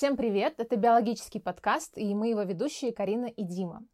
[0.00, 0.54] Всем привет!
[0.56, 3.84] Это биологический подкаст, и мы его ведущие Карина и Дима.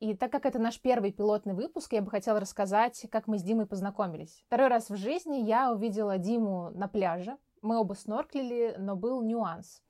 [0.00, 3.42] И так как это наш первый пилотный выпуск, я бы хотела рассказать, как мы с
[3.44, 4.42] Димой познакомились.
[4.48, 7.36] Второй раз в жизни я увидела Диму на пляже.
[7.62, 9.80] Мы оба снорклили, но был нюанс.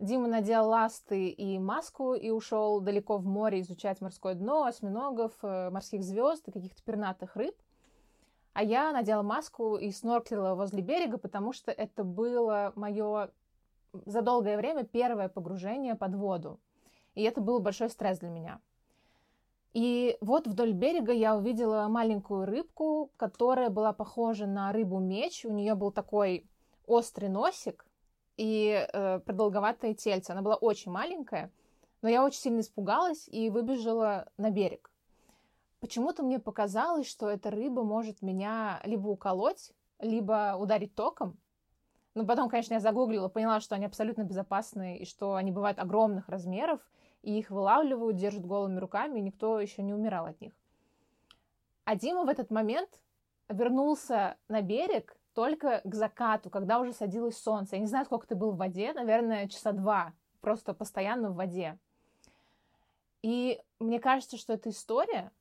[0.00, 5.70] Дима надел ласты и маску и ушел далеко в море изучать морское дно, осьминогов, э,
[5.70, 7.54] морских звезд и каких-то пернатых рыб.
[8.52, 13.30] А я надела маску и снорклила возле берега, потому что это было мое
[14.04, 16.60] за долгое время первое погружение под воду.
[17.14, 18.60] И это был большой стресс для меня.
[19.72, 25.44] И вот вдоль берега я увидела маленькую рыбку, которая была похожа на рыбу-меч.
[25.44, 26.46] У нее был такой
[26.86, 27.84] острый носик
[28.36, 30.30] и э, продолговатое тельце.
[30.30, 31.50] Она была очень маленькая,
[32.02, 34.90] но я очень сильно испугалась и выбежала на берег.
[35.80, 41.36] Почему-то мне показалось, что эта рыба может меня либо уколоть, либо ударить током.
[42.14, 46.28] Но потом, конечно, я загуглила, поняла, что они абсолютно безопасны и что они бывают огромных
[46.28, 46.80] размеров,
[47.22, 50.52] и их вылавливают, держат голыми руками, и никто еще не умирал от них.
[51.84, 53.00] А Дима в этот момент
[53.48, 57.76] вернулся на берег только к закату, когда уже садилось солнце.
[57.76, 61.78] Я не знаю, сколько ты был в воде, наверное, часа два, просто постоянно в воде.
[63.22, 65.32] И мне кажется, что эта история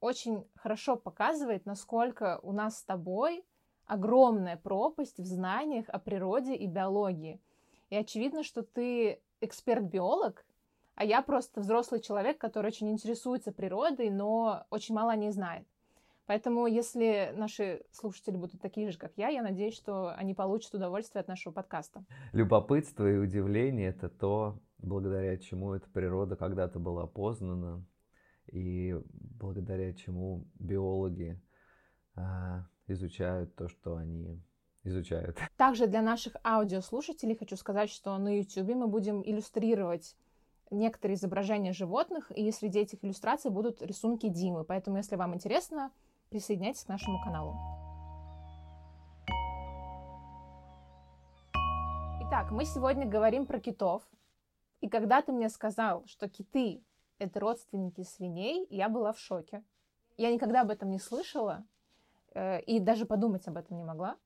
[0.00, 3.44] очень хорошо показывает, насколько у нас с тобой
[3.86, 7.40] огромная пропасть в знаниях о природе и биологии.
[7.90, 10.44] И очевидно, что ты эксперт-биолог,
[10.94, 15.66] а я просто взрослый человек, который очень интересуется природой, но очень мало о ней знает.
[16.26, 21.20] Поэтому, если наши слушатели будут такие же, как я, я надеюсь, что они получат удовольствие
[21.20, 22.04] от нашего подкаста.
[22.32, 27.86] Любопытство и удивление— это то, благодаря чему эта природа когда-то была познана,
[28.50, 31.40] и благодаря чему биологи
[32.16, 34.40] а, изучают то, что они
[34.84, 35.38] изучают.
[35.56, 40.16] Также для наших аудиослушателей хочу сказать, что на YouTube мы будем иллюстрировать
[40.70, 44.64] некоторые изображения животных, и среди этих иллюстраций будут рисунки Димы.
[44.64, 45.90] Поэтому, если вам интересно,
[46.30, 47.56] присоединяйтесь к нашему каналу.
[52.28, 54.02] Итак, мы сегодня говорим про китов.
[54.80, 56.82] И когда ты мне сказал, что киты—
[57.18, 59.62] это родственники свиней, я была в шоке.
[60.16, 61.64] Я никогда об этом не слышала,
[62.66, 64.16] и даже подумать об этом не могла.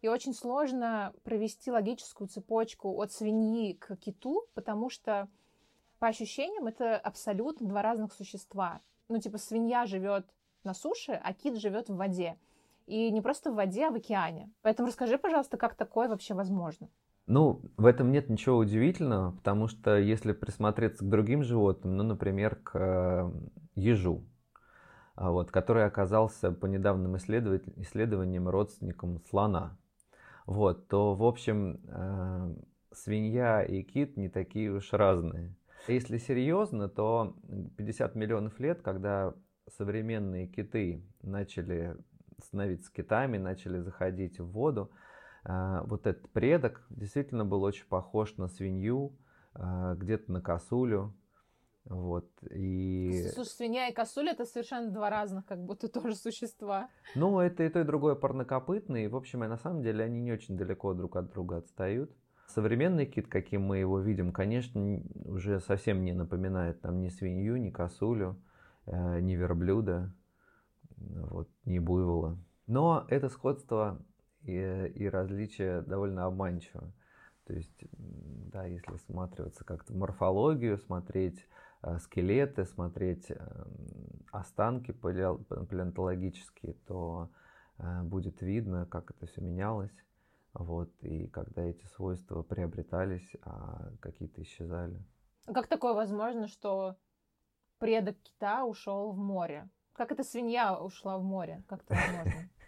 [0.00, 5.28] И очень сложно провести логическую цепочку от свиньи к киту, потому что
[5.98, 8.80] по ощущениям это абсолютно два разных существа.
[9.08, 10.26] Ну, типа, свинья живет
[10.62, 12.38] на суше, а кит живет в воде.
[12.86, 14.50] И не просто в воде, а в океане.
[14.62, 16.88] Поэтому расскажи, пожалуйста, как такое вообще возможно?
[17.26, 22.56] Ну, в этом нет ничего удивительного, потому что если присмотреться к другим животным, ну, например,
[22.56, 23.30] к э,
[23.74, 24.24] ежу,
[25.18, 29.76] вот, который оказался по недавним исследованиям родственником слона.
[30.46, 32.54] Вот, то, в общем, э,
[32.92, 35.54] свинья и кит не такие уж разные.
[35.88, 37.36] Если серьезно, то
[37.76, 39.34] 50 миллионов лет, когда
[39.76, 41.96] современные киты начали
[42.42, 44.90] становиться китами, начали заходить в воду,
[45.44, 49.18] э, вот этот предок действительно был очень похож на свинью,
[49.54, 51.12] э, где-то на косулю,
[51.88, 53.30] вот, и...
[53.32, 56.90] Слушай, свинья и косуль это совершенно два разных, как будто тоже существа.
[57.14, 59.08] Ну, это и то, и другое парнокопытные.
[59.08, 62.10] В общем, и на самом деле они не очень далеко друг от друга отстают.
[62.48, 67.70] Современный кит, каким мы его видим, конечно, уже совсем не напоминает нам ни свинью, ни
[67.70, 68.36] косулю,
[68.86, 70.12] э, ни верблюда,
[70.96, 72.36] вот, ни буйвола.
[72.66, 73.98] Но это сходство
[74.42, 76.92] и, и различие довольно обманчиво.
[77.46, 81.46] То есть, да, если всматриваться как-то в морфологию, смотреть
[81.98, 87.30] скелеты, смотреть эм, останки палеонтологические, то
[87.78, 89.94] э, будет видно, как это все менялось.
[90.54, 95.02] Вот, и когда эти свойства приобретались, а какие-то исчезали.
[95.46, 96.96] А как такое возможно, что
[97.78, 99.68] предок кита ушел в море?
[99.92, 101.64] Как эта свинья ушла в море?
[101.68, 102.48] Как это возможно?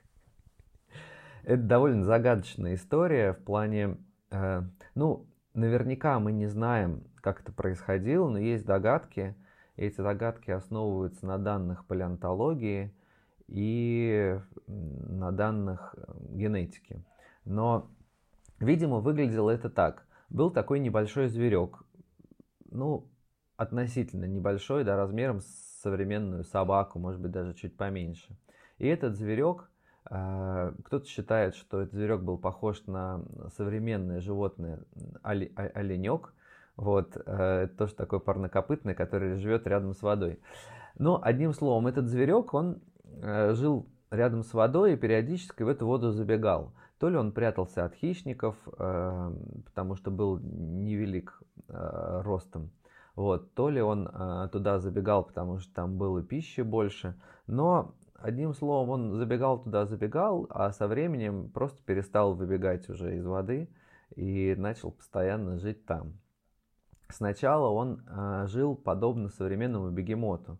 [1.43, 3.97] Это довольно загадочная история в плане,
[4.31, 4.63] э,
[4.95, 5.27] ну,
[5.61, 9.37] наверняка мы не знаем, как это происходило, но есть догадки.
[9.77, 12.93] Эти догадки основываются на данных палеонтологии
[13.47, 17.05] и на данных э, генетики.
[17.45, 17.91] Но,
[18.59, 20.07] видимо, выглядело это так.
[20.29, 21.83] Был такой небольшой зверек,
[22.71, 23.09] ну,
[23.57, 25.47] относительно небольшой, да, размером с
[25.83, 28.37] современную собаку, может быть, даже чуть поменьше.
[28.79, 29.70] И этот зверек
[30.05, 33.23] кто-то считает, что этот зверек был похож на
[33.57, 34.81] современное животное
[35.23, 36.33] оленек.
[36.77, 40.41] Вот, э, это тоже такой парнокопытный, который живет рядом с водой.
[40.99, 45.85] Но одним словом, этот зверек, он э, жил рядом с водой и периодически в эту
[45.87, 46.73] воду забегал.
[46.99, 52.71] То ли он прятался от хищников, потому что был невелик ростом.
[53.15, 54.07] Вот, то ли он
[54.51, 60.47] туда забегал, потому что там было пищи больше, но одним словом он забегал туда, забегал,
[60.51, 63.69] а со временем просто перестал выбегать уже из воды
[64.17, 66.15] и начал постоянно жить там.
[67.09, 70.59] Сначала он э, жил подобно современному бегемоту.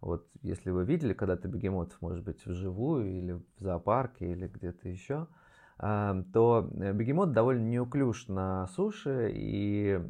[0.00, 5.26] Вот если вы видели когда-то бегемотов, может быть, вживую или в зоопарке или где-то еще,
[5.78, 10.00] э, то бегемот довольно неуклюж на суше, и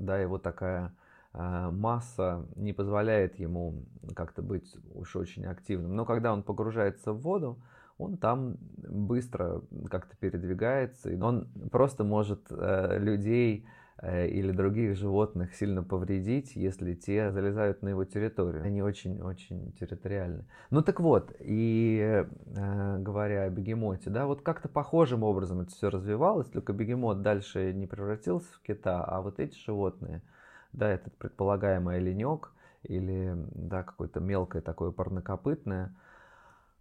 [0.00, 0.92] да, его такая
[1.32, 3.84] масса не позволяет ему
[4.14, 5.94] как-то быть уж очень активным.
[5.94, 7.58] Но когда он погружается в воду,
[7.98, 13.66] он там быстро как-то передвигается, и он просто может э, людей
[14.02, 18.64] Э, или других животных сильно повредить, если те залезают на его территорию.
[18.64, 20.46] Они очень-очень территориальны.
[20.70, 25.90] Ну так вот, и э, говоря о бегемоте, да, вот как-то похожим образом это все
[25.90, 30.22] развивалось, только бегемот дальше не превратился в кита, а вот эти животные,
[30.72, 32.52] да, этот предполагаемый оленек
[32.82, 35.96] или, да, какое-то мелкое такое парнокопытное–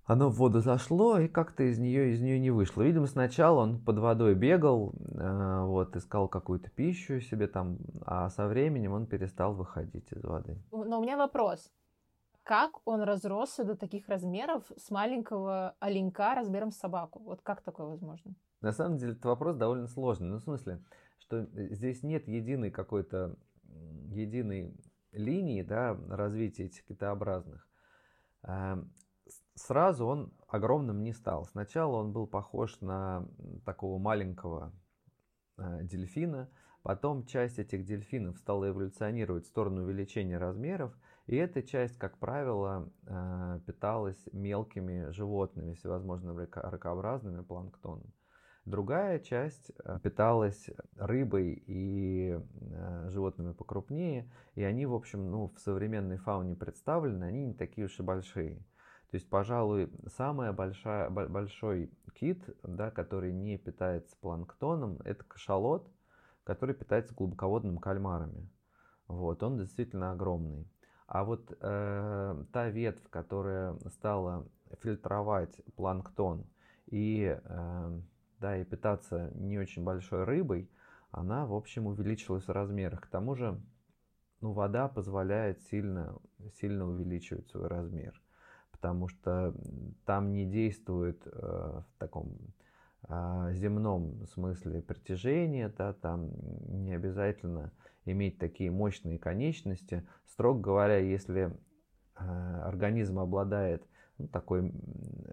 [0.09, 2.81] оно в воду зашло и как-то из нее, из нее не вышло.
[2.81, 7.77] Видимо, сначала он под водой бегал, э, вот, искал какую-то пищу себе там,
[8.07, 10.57] а со временем он перестал выходить из воды.
[10.71, 11.71] Но у меня вопрос.
[12.41, 17.21] Как он разросся до таких размеров с маленького оленька размером с собаку?
[17.23, 18.33] Вот как такое возможно?
[18.61, 20.27] На самом деле, этот вопрос довольно сложный.
[20.29, 20.81] Ну, в смысле,
[21.19, 23.35] что здесь нет единой какой-то
[24.11, 24.73] единой
[25.11, 27.67] линии да, развития этих китообразных.
[28.43, 28.91] Эм,
[29.55, 31.45] сразу он огромным не стал.
[31.45, 33.27] Сначала он был похож на
[33.65, 34.73] такого маленького
[35.57, 36.49] э, дельфина,
[36.83, 40.97] потом часть этих дельфинов стала эволюционировать в сторону увеличения размеров,
[41.27, 48.11] и эта часть, как правило, э, питалась мелкими животными, всевозможными ракообразными планктоном.
[48.69, 52.39] Другая часть э, питалась рыбой и
[53.07, 57.99] животными покрупнее, и они, в общем, ну, в современной фауне представлены, они не такие уж
[57.99, 58.57] и большие.
[59.09, 65.91] То есть, пожалуй, самый большая, большой кит, да, который не питается планктоном, это кашалот,
[66.43, 68.51] который питается глубоководными кальмарами.
[69.07, 70.71] Вот, он действительно огромный.
[71.07, 74.47] А вот э, та ветвь, которая стала
[74.83, 76.45] фильтровать планктон
[76.85, 78.01] и, э,
[78.39, 80.69] да, и питаться не очень большой рыбой,
[81.11, 83.01] она, в общем, увеличилась в размерах.
[83.01, 83.59] К тому же,
[84.41, 86.15] ну, вода позволяет сильно,
[86.59, 88.19] сильно увеличивать свой размер
[88.79, 89.53] потому что
[90.05, 92.37] там не действует э, в таком
[93.09, 96.31] э, земном смысле притяжение, да, там
[96.83, 97.73] не обязательно
[98.05, 100.07] иметь такие мощные конечности.
[100.27, 101.51] Строго говоря, если
[102.15, 103.85] э, организм обладает
[104.17, 104.71] ну, такой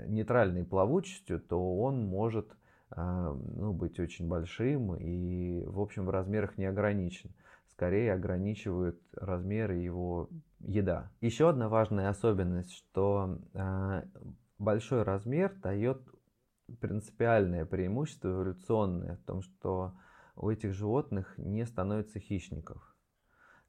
[0.09, 2.51] нейтральной плавучестью, то он может
[2.95, 7.35] ну, быть очень большим и, в общем, в размерах не ограничен
[7.77, 10.31] скорее ограничивают размеры его
[10.61, 11.11] еда.
[11.21, 14.03] Еще одна важная особенность, что э,
[14.59, 16.01] большой размер дает
[16.81, 19.93] принципиальное преимущество эволюционное в том, что
[20.37, 22.97] у этих животных не становится хищников.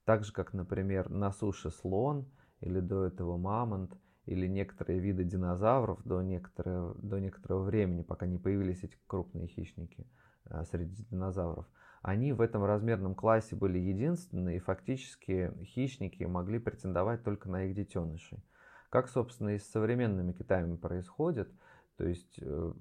[0.06, 2.32] Так же, как, например, на суше слон
[2.62, 3.92] или до этого мамонт
[4.28, 10.06] или некоторые виды динозавров до некоторого, до некоторого времени, пока не появились эти крупные хищники
[10.46, 11.66] э, среди динозавров–
[12.02, 17.76] они в этом размерном классе были единственные, и фактически хищники могли претендовать только на их
[17.76, 18.44] детенышей.
[18.90, 21.52] Как, собственно, и с современными китами происходит,
[21.98, 22.74] то есть э,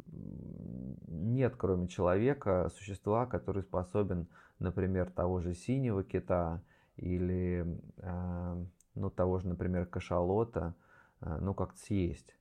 [1.09, 4.29] нет, кроме человека, существа, который способен,
[4.59, 6.63] например, того же синего кита
[6.97, 7.67] или
[7.97, 10.77] э, ну, того же, например, кашалота,
[11.21, 12.37] ну, как-то съесть.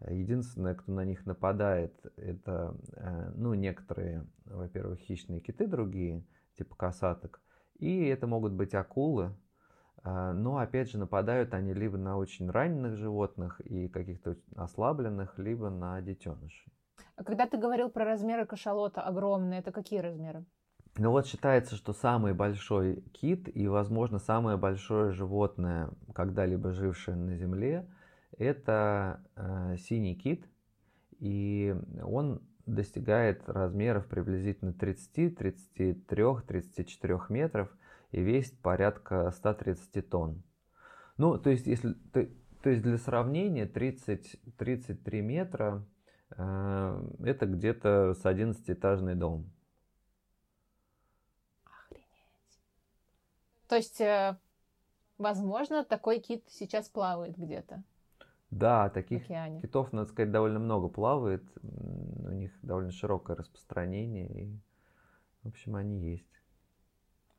[0.00, 6.24] Единственное, кто на них нападает, это э, ну, некоторые, во-первых, хищные киты другие,
[6.58, 7.40] типа касаток,
[7.78, 9.34] и это могут быть акулы,
[10.02, 15.70] э, но опять же нападают они либо на очень раненых животных и каких-то ослабленных, либо
[15.70, 16.72] на детенышей.
[17.16, 20.44] А когда ты говорил про размеры кашалота огромные, это какие размеры?
[20.96, 27.36] Ну вот считается, что самый большой кит и, возможно, самое большое животное, когда-либо жившее на
[27.36, 27.88] Земле–
[28.38, 30.46] это э, синий кит,
[31.20, 37.68] и он достигает размеров приблизительно 30, 33, 34 метров
[38.10, 40.42] и весит порядка 130 тонн.
[41.16, 42.26] Ну, то есть, если, то,
[42.62, 45.84] то есть для сравнения 30, 33 метра
[46.30, 49.50] э, это где-то с 11-этажный дом.
[51.64, 52.60] Охренеть.
[53.68, 54.36] То есть, э,
[55.18, 57.82] возможно, такой кит сейчас плавает где-то.
[58.54, 59.60] Да, таких океане.
[59.60, 61.42] китов, надо сказать, довольно много плавает.
[61.62, 64.28] У них довольно широкое распространение.
[64.28, 64.60] И,
[65.42, 66.30] в общем, они есть.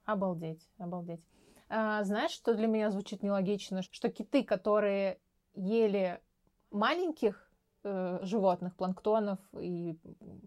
[0.03, 1.23] Обалдеть, обалдеть.
[1.69, 3.81] А, знаешь, что для меня звучит нелогично?
[3.81, 5.19] Что киты, которые
[5.53, 6.21] ели
[6.69, 7.49] маленьких
[7.83, 9.97] э, животных, планктонов и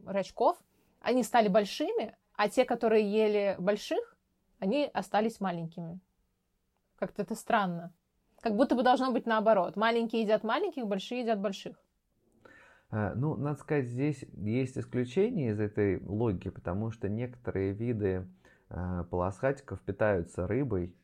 [0.04, 0.62] рачков,
[1.00, 4.18] они стали большими, а те, которые ели больших,
[4.58, 5.98] они остались маленькими.
[6.96, 7.94] Как-то это странно.
[8.40, 9.76] Как будто бы должно быть наоборот.
[9.76, 11.76] Маленькие едят маленьких, большие едят больших.
[12.90, 18.26] А, ну, надо сказать, здесь есть исключения из этой логики, потому что некоторые виды
[18.70, 20.94] э, полосхатиков питаются рыбой,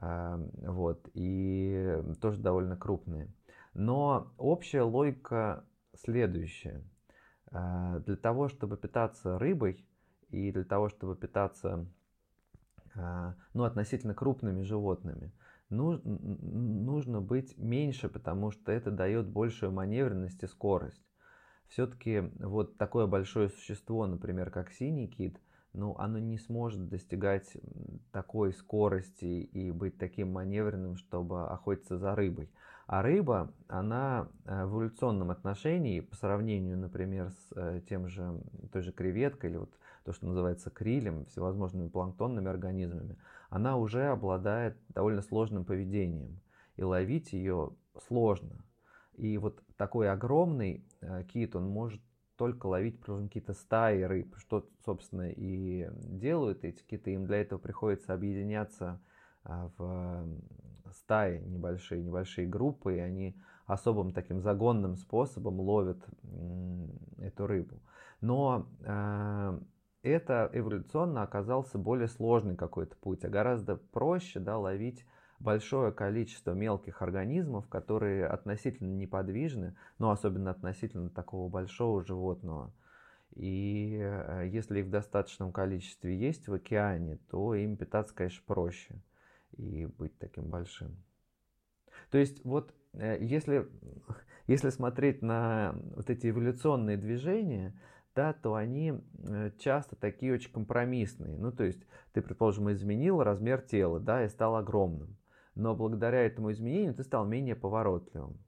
[0.00, 3.28] э, вот, и тоже довольно крупные.
[3.74, 6.82] Но общая логика следующая.
[7.50, 9.86] Для того, чтобы питаться рыбой
[10.28, 11.86] и для того, чтобы питаться
[12.94, 15.32] ну, относительно крупными животными,
[15.70, 21.02] нужно быть меньше, потому что это дает большую маневренность и скорость
[21.68, 25.38] все-таки вот такое большое существо, например, как синий кит,
[25.74, 27.56] ну, оно не сможет достигать
[28.10, 32.50] такой скорости и быть таким маневренным, чтобы охотиться за рыбой.
[32.86, 38.40] А рыба, она э, в эволюционном отношении, по сравнению, например, с э, тем же,
[38.72, 39.70] той же креветкой, или вот
[40.04, 43.18] то, что называется крилем, всевозможными планктонными организмами,
[43.48, 46.40] она уже обладает довольно сложным поведением.
[46.76, 47.72] И ловить ее
[48.06, 48.64] сложно.
[49.14, 52.00] И вот такой огромный э, кит, он может
[52.36, 57.14] только ловить какие-то стаи рыб, что, собственно, и делают эти киты.
[57.14, 59.00] Им для этого приходится объединяться
[59.42, 63.36] а, в стаи небольшие, небольшие группы, и они
[63.66, 65.98] особым таким загонным способом ловят
[67.18, 67.80] эту рыбу.
[68.20, 69.58] Но э,
[70.02, 75.04] это эволюционно оказался более сложный какой-то путь, а гораздо проще да, ловить
[75.40, 82.72] большое количество мелких организмов, которые относительно неподвижны, но особенно относительно такого большого животного.
[83.34, 89.00] И э, если их в достаточном количестве есть в океане, то им питаться, конечно, проще
[89.56, 90.96] и быть таким большим.
[92.10, 93.68] То есть вот э, если,
[94.46, 97.78] если смотреть на вот эти эволюционные движения,
[98.18, 98.94] да, то они
[99.28, 101.36] э, часто такие очень компромиссные.
[101.38, 101.80] Ну, то есть
[102.12, 105.16] ты, предположим, изменил размер тела, да, и стал огромным
[105.58, 108.38] но благодаря этому изменению ты стал менее поворотливым.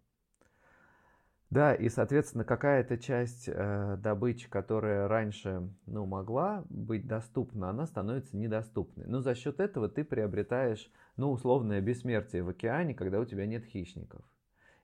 [1.50, 8.36] Да, и, соответственно, какая-то часть э, добычи, которая раньше ну, могла быть доступна, она становится
[8.36, 9.06] недоступной.
[9.08, 13.64] Но за счет этого ты приобретаешь ну, условное бессмертие в океане, когда у тебя нет
[13.64, 14.22] хищников.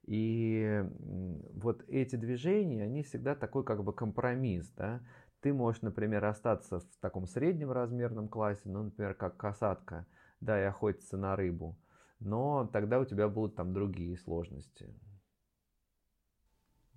[0.07, 0.85] И
[1.55, 4.71] вот эти движения, они всегда такой как бы компромисс.
[4.77, 5.01] Да?
[5.41, 10.07] Ты можешь, например, остаться в таком среднем размерном классе, ну, например, как касатка,
[10.41, 11.77] да, и охотиться на рыбу
[12.21, 14.93] но тогда у тебя будут там другие сложности.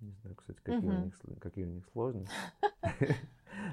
[0.00, 0.88] Не знаю, кстати, какие, угу.
[0.88, 2.34] у, них, какие у них сложности.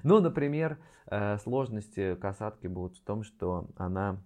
[0.04, 4.22] Ну, например, э, сложности касатки будут в том, что она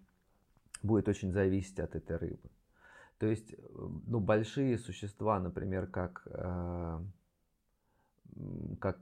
[0.82, 2.50] будет очень зависеть от этой рыбы.
[3.22, 3.54] То есть,
[4.08, 7.00] ну, большие существа, например, как э,
[8.80, 8.98] как,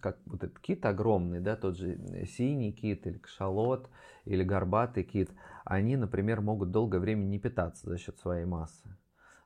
[0.00, 3.88] как вот этот кит огромный, да, тот же синий кит или кашалот
[4.24, 5.30] или горбатый кит,
[5.64, 8.96] они, например, могут долгое время не питаться за счет своей массы.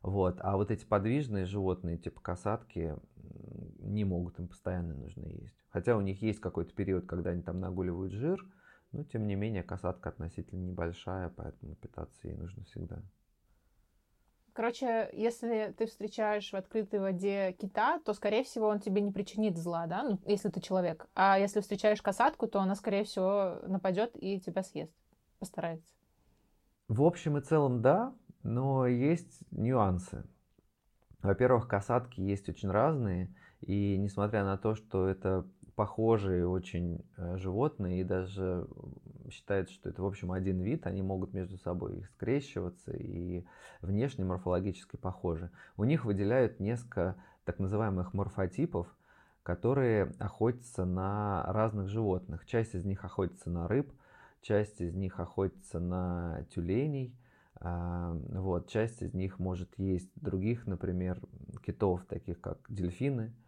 [0.01, 0.39] Вот.
[0.41, 2.97] А вот эти подвижные животные, типа касатки,
[3.81, 5.61] не могут, им постоянно нужно есть.
[5.69, 8.43] Хотя у них есть какой-то период, когда они там нагуливают жир,
[8.93, 13.03] но тем не менее касатка относительно небольшая, поэтому питаться ей нужно всегда.
[14.57, 19.59] Короче, если ты встречаешь в открытой воде кита, то, скорее всего, он тебе не причинит
[19.59, 21.07] зла, да, ну, если ты человек.
[21.15, 24.95] А если встречаешь касатку, то она, скорее всего, нападет и тебя съест.
[25.39, 25.93] Постарается.
[26.89, 30.25] В общем и целом, да, но есть нюансы.
[31.21, 38.01] Во-первых, касатки есть очень разные, и несмотря на то, что это похожие очень э, животные,
[38.01, 38.67] и даже
[39.30, 43.45] считается, что это, в общем, один вид, они могут между собой скрещиваться и
[43.80, 45.50] внешне морфологически похожи.
[45.76, 48.87] У них выделяют несколько так называемых морфотипов,
[49.42, 52.47] которые охотятся на разных животных.
[52.47, 53.92] Часть из них охотится на рыб,
[54.40, 57.16] часть из них охотится на тюленей,
[57.59, 61.21] а, вот, часть из них может есть других, например,
[61.64, 63.33] китов, таких как дельфины–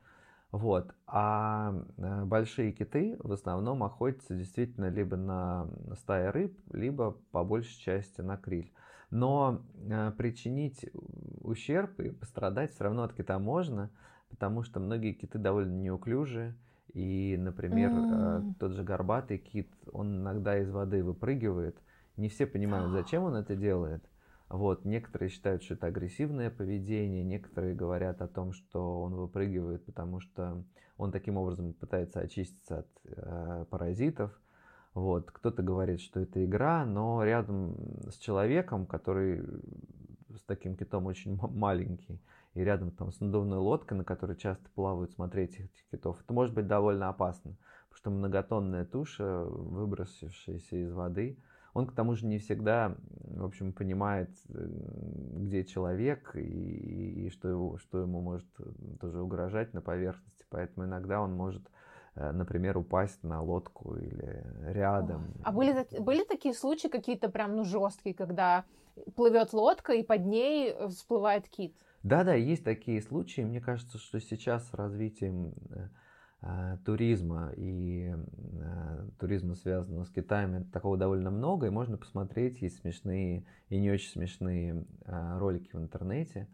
[0.50, 0.94] вот.
[1.06, 7.78] А э, большие киты в основном охотятся действительно либо на стаи рыб, либо по большей
[7.78, 8.72] части на криль.
[9.10, 10.86] Но э, причинить
[11.42, 13.90] ущерб и пострадать все равно от кита можно,
[14.30, 16.54] потому что многие киты довольно неуклюжие.
[16.94, 18.54] И, например, mm.
[18.58, 21.76] тот же горбатый кит, он иногда из воды выпрыгивает.
[22.16, 24.02] Не все понимают, зачем он это делает.
[24.48, 30.20] Вот, некоторые считают, что это агрессивное поведение, некоторые говорят о том, что он выпрыгивает, потому
[30.20, 30.64] что
[30.96, 34.32] он таким образом пытается очиститься от э, паразитов.
[34.94, 35.30] Вот.
[35.30, 37.76] Кто-то говорит, что это игра, но рядом
[38.10, 39.42] с человеком, который
[40.34, 42.20] с таким китом очень маленький,
[42.54, 46.54] и рядом там с надувной лодкой, на которой часто плавают смотреть этих китов, это может
[46.54, 47.56] быть довольно опасно,
[47.88, 51.38] потому что многотонная туша, выбросившаяся из воды,
[51.74, 54.66] он к тому же не всегда, в общем, понимает, э,
[55.36, 58.64] где человек и, и что, его, что ему может э,
[59.00, 60.44] тоже угрожать на поверхности.
[60.50, 61.62] Поэтому иногда он может,
[62.14, 65.34] э, например, упасть на лодку или рядом.
[65.44, 68.64] А были, были такие случаи какие-то прям ну, жесткие, когда
[69.14, 71.74] плывет лодка и под ней всплывает кит?
[72.02, 73.42] Да-да, есть такие случаи.
[73.42, 75.88] Мне кажется, что сейчас с развитием Э,
[76.84, 83.44] туризма и э, туризма, связанного с Китаем, такого довольно много, и можно посмотреть, есть смешные
[83.68, 86.48] и не очень смешные э, ролики в интернете.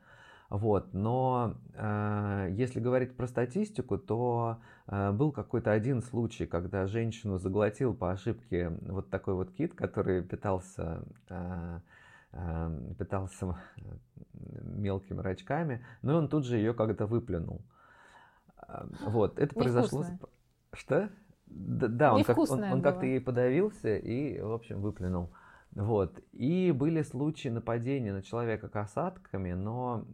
[0.49, 0.95] Вот.
[0.95, 7.95] Но э, если говорить про статистику, то э, был какой-то один случай, когда женщину заглотил
[7.95, 11.81] по ошибке вот такой вот кит, который питался, э,
[12.33, 13.57] э, питался
[14.33, 17.61] мелкими рачками, но он тут же ее как-то выплюнул.
[19.07, 20.05] Вот, это произошло...
[20.73, 21.11] Что?
[21.47, 25.31] Да, да он, как, он, он как-то ей подавился и, в общем, выплюнул.
[25.75, 26.21] Вот.
[26.33, 30.07] И были случаи нападения на человека касатками, но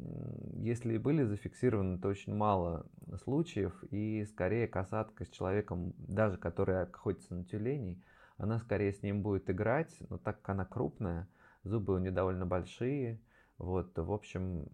[0.57, 2.87] если и были зафиксированы, то очень мало
[3.23, 8.03] случаев, и скорее касатка с человеком, даже который охотится на тюленей,
[8.39, 11.29] она скорее с ним будет играть, но так как она крупная,
[11.63, 13.21] зубы у нее довольно большие,
[13.61, 14.67] вот, в общем,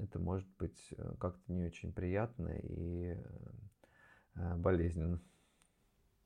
[0.00, 3.16] это может быть э, как-то не очень приятно и
[4.36, 5.20] э, болезненно.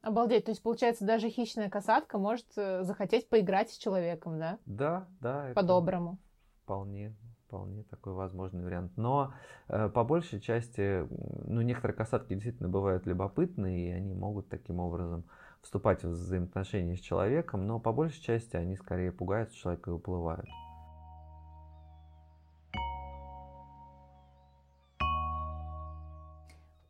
[0.02, 4.58] Обалдеть, то есть, получается, даже хищная касатка может э, захотеть поиграть с человеком, да?
[4.66, 5.52] Да, да.
[5.54, 6.18] По-доброму.
[6.64, 7.16] Вполне,
[7.46, 8.92] вполне такой возможный вариант.
[8.96, 9.32] Но
[9.68, 11.08] э, по большей части,
[11.48, 15.24] ну, некоторые касатки действительно бывают любопытные, и они могут таким образом
[15.62, 20.46] вступать в взаимоотношения с человеком, но по большей части они скорее пугают человека и уплывают.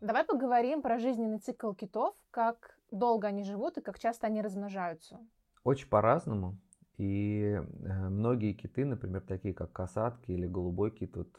[0.02, 5.20] Давай поговорим про жизненный цикл китов, как долго они живут и как часто они размножаются.
[5.62, 6.58] Очень по-разному.
[6.98, 11.30] И э, многие киты, например, такие как касатки или голубой кит, вот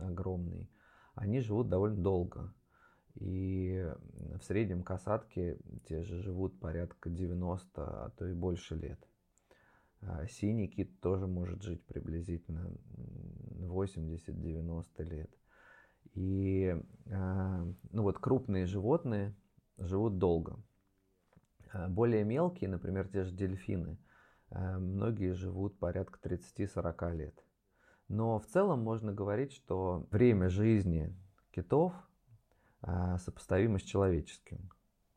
[0.00, 0.70] огромный,
[1.16, 2.54] они живут довольно долго.
[3.16, 3.84] И
[4.38, 9.04] в среднем касатки те же живут порядка 90, а то и больше лет.
[10.02, 12.70] А синий кит тоже может жить приблизительно
[13.58, 15.30] 80-90 лет.
[16.14, 16.76] И
[17.10, 19.34] а, ну вот крупные животные
[19.78, 20.58] живут долго.
[21.72, 23.98] А, более мелкие, например, те же дельфины,
[24.50, 27.44] а, многие живут порядка 30-40 лет.
[28.08, 31.14] Но в целом можно говорить, что время жизни
[31.50, 31.94] китов
[33.18, 34.68] сопоставимо с человеческим.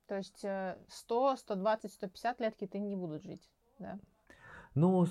[0.06, 0.46] То есть
[0.88, 4.00] 100, 120, 150 лет киты не будут жить, да?
[4.76, 5.08] Ну,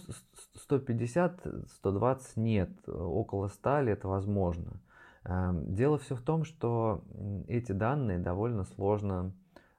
[0.55, 4.81] 150, 120 нет, около 100 лет возможно.
[5.25, 7.03] Эм, дело все в том, что
[7.49, 9.33] эти данные довольно сложно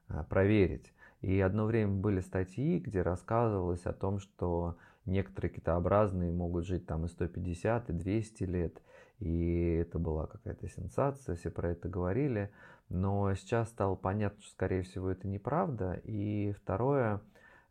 [0.08, 0.92] э, проверить.
[1.20, 7.04] И одно время были статьи, где рассказывалось о том, что некоторые китообразные могут жить там
[7.04, 8.82] и 150, и 200 лет.
[9.20, 12.50] И это была какая-то сенсация, все про это говорили.
[12.88, 16.00] Но сейчас стало понятно, что, скорее всего, это неправда.
[16.04, 17.20] И второе,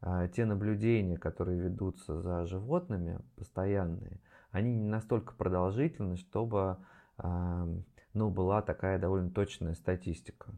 [0.01, 4.19] э, те наблюдения, которые ведутся за животными, постоянные,
[4.51, 6.77] они не настолько продолжительны, чтобы
[7.17, 10.53] ну, была такая довольно точная статистика.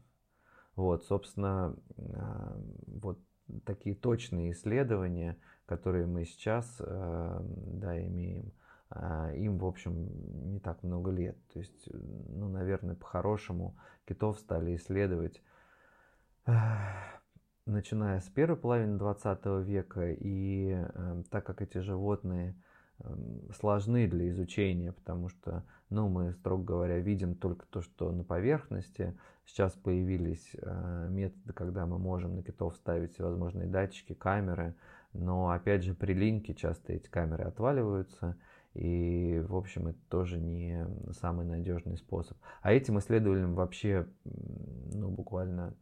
[0.76, 1.76] Вот, собственно,
[2.88, 3.20] вот
[3.66, 8.52] такие точные исследования, которые мы сейчас да, имеем,
[8.90, 10.08] а, им, в общем,
[10.52, 11.38] не так много лет.
[11.52, 15.42] То есть, ну, наверное, по-хорошему китов стали исследовать
[17.66, 20.78] начиная с первой половины 20 века, и
[21.30, 22.56] так как эти животные
[23.56, 29.18] сложны для изучения, потому что, ну, мы, строго говоря, видим только то, что на поверхности.
[29.46, 34.76] Сейчас появились э, методы, когда мы можем на китов ставить всевозможные датчики, камеры,
[35.14, 38.36] но, опять же, при линьке часто эти камеры отваливаются,
[38.74, 40.86] и, в общем, это тоже не
[41.20, 42.38] самый надежный способ.
[42.62, 45.74] А этим исследователям вообще, ну, буквально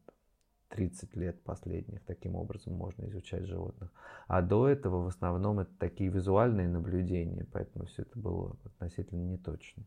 [0.70, 3.92] 30 лет последних таким образом можно изучать животных.
[4.28, 9.84] А до этого в основном это такие визуальные наблюдения, поэтому все это было относительно неточно.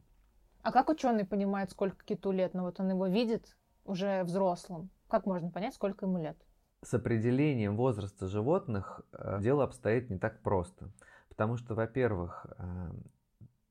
[0.62, 2.54] А как ученый понимает, сколько киту лет?
[2.54, 4.90] Ну вот он его видит уже взрослым.
[5.08, 6.36] Как можно понять, сколько ему лет?
[6.82, 10.90] С определением возраста животных э, дело обстоит не так просто.
[11.28, 12.90] Потому что, во-первых, э,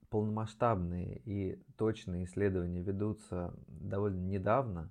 [0.10, 4.90] полномасштабные и точные исследования ведутся довольно недавно,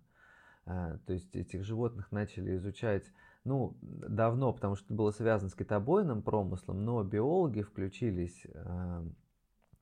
[0.67, 3.05] то есть этих животных начали изучать
[3.45, 9.03] ну, давно, потому что это было связано с китобойным промыслом, но биологи включились э,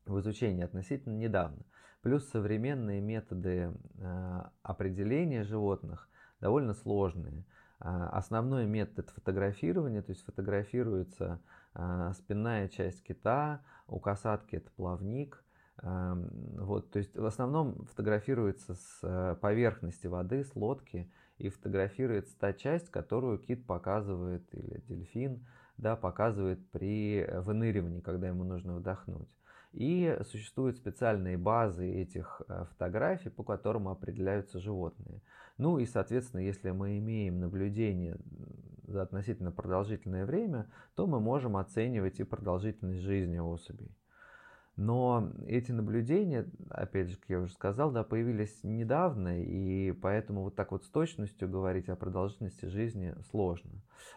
[0.05, 1.65] в изучение относительно недавно.
[2.03, 7.45] Плюс современные методы э, определения животных довольно сложные.
[7.79, 11.41] Основной метод фотографирования, то есть фотографируется
[12.15, 15.44] спинная часть кита, у касатки это плавник,
[15.83, 22.91] вот, то есть в основном фотографируется с поверхности воды, с лодки, и фотографируется та часть,
[22.91, 25.45] которую кит показывает, или дельфин,
[25.77, 29.29] да, показывает при выныривании, когда ему нужно вдохнуть.
[29.73, 35.21] И существуют специальные базы этих э, фотографий, по которым определяются животные.
[35.59, 38.17] Ну и, соответственно, если мы имеем наблюдение
[38.87, 43.91] за относительно продолжительное время, то мы можем оценивать и продолжительность жизни особей.
[44.77, 50.57] Но эти наблюдения, опять же, как я уже сказал, да, появились недавно, и поэтому вот
[50.57, 53.71] так вот с точностью говорить о продолжительности жизни сложно.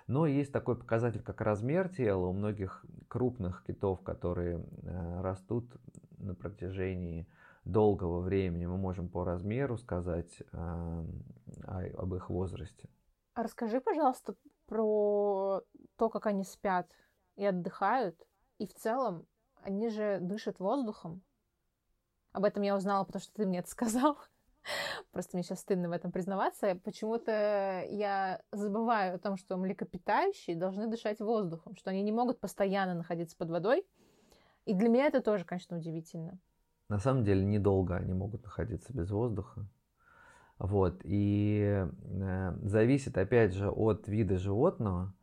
[0.07, 5.69] Но есть такой показатель, как размер тела у многих крупных китов, которые э, растут
[6.17, 7.27] на протяжении
[7.63, 8.65] долгого времени.
[8.65, 11.05] Мы можем по размеру сказать э,
[11.65, 12.89] об их возрасте.
[13.35, 14.33] А расскажи, пожалуйста,
[14.65, 15.61] про
[15.97, 16.89] то, как они спят
[17.35, 18.19] и отдыхают,
[18.57, 19.27] и в целом
[19.67, 21.21] они же дышат воздухом.
[22.31, 24.17] Об этом я узнала, потому что ты мне это сказал.
[25.11, 26.75] Просто мне сейчас стыдно в этом признаваться.
[26.83, 32.95] Почему-то я забываю о том, что млекопитающие должны дышать воздухом, что они не могут постоянно
[32.95, 33.85] находиться под водой.
[34.65, 36.37] И для меня это тоже, конечно, удивительно.
[36.89, 39.65] На самом деле недолго они могут находиться без воздуха.
[40.59, 41.01] Вот.
[41.03, 45.13] И э, зависит, опять же, от вида животного.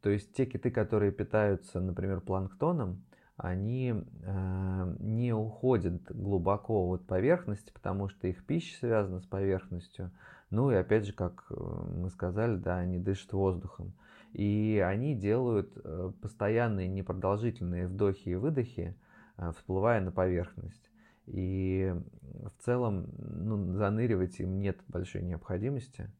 [0.00, 3.04] То есть те киты, которые питаются, например, планктоном,
[3.42, 10.12] они э, не уходят глубоко от поверхности, потому что их пища связана с поверхностью.
[10.50, 13.94] Ну и опять же, как э, мы сказали, да, они дышат воздухом.
[14.32, 18.96] И они делают э, постоянные непродолжительные вдохи и выдохи,
[19.38, 20.90] э, всплывая на поверхность.
[21.26, 26.12] И в целом ну, заныривать им нет большой необходимости.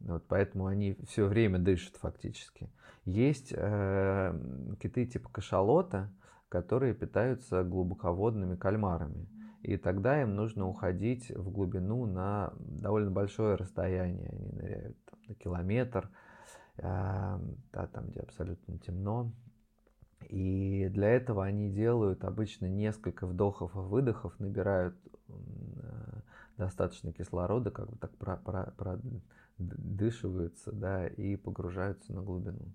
[0.00, 2.68] Вот поэтому они все время дышат фактически.
[3.04, 6.12] Есть э, киты типа кашалота,
[6.48, 9.28] которые питаются глубоководными кальмарами.
[9.62, 14.30] И тогда им нужно уходить в глубину на довольно большое расстояние.
[14.32, 16.10] Они ныряют там, на километр,
[16.76, 19.32] э, да, там, где абсолютно темно.
[20.28, 24.96] И для этого они делают обычно несколько вдохов и выдохов, набирают
[25.28, 25.32] э,
[26.56, 28.12] достаточно кислорода, как бы так
[29.56, 32.72] продышиваются, да, и погружаются на глубину.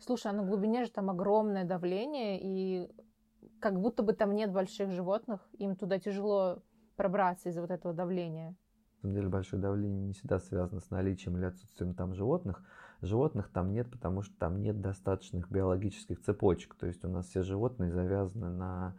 [0.00, 2.90] Слушай, а на глубине же там огромное давление, и
[3.60, 6.62] как будто бы там нет больших животных, им туда тяжело
[6.96, 8.56] пробраться из-за вот этого давления.
[8.98, 12.62] На самом деле большое давление не всегда связано с наличием или отсутствием там животных.
[13.00, 16.74] Животных там нет, потому что там нет достаточных биологических цепочек.
[16.74, 18.96] То есть у нас все животные завязаны на,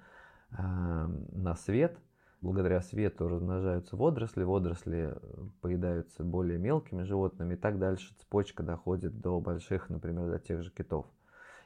[0.51, 1.99] э, на свет.
[2.41, 5.17] Благодаря свету размножаются водоросли, водоросли
[5.59, 10.71] поедаются более мелкими животными, и так дальше цепочка доходит до больших, например, до тех же
[10.71, 11.05] китов.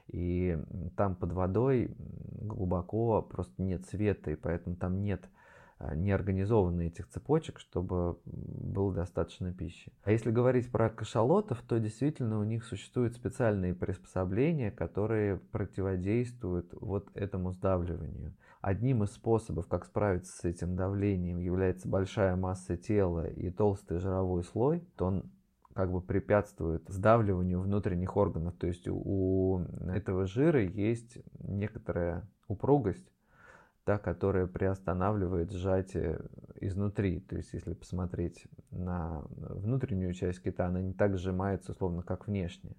[0.07, 0.57] И
[0.95, 5.29] там под водой глубоко просто нет света, и поэтому там нет
[5.79, 9.91] а, не организованы этих цепочек, чтобы было достаточно пищи.
[10.03, 17.09] А если говорить про кашалотов, то действительно у них существуют специальные приспособления, которые противодействуют вот
[17.15, 18.33] этому сдавливанию.
[18.61, 24.43] Одним из способов, как справиться с этим давлением, является большая масса тела и толстый жировой
[24.43, 24.87] слой.
[24.95, 25.31] То он
[25.73, 28.55] как бы препятствует сдавливанию внутренних органов.
[28.57, 33.11] То есть у этого жира есть некоторая упругость,
[33.83, 36.21] та, которая приостанавливает сжатие
[36.61, 37.19] изнутри.
[37.19, 42.75] То есть если посмотреть на внутреннюю часть кита, она не так сжимается, условно, как внешняя.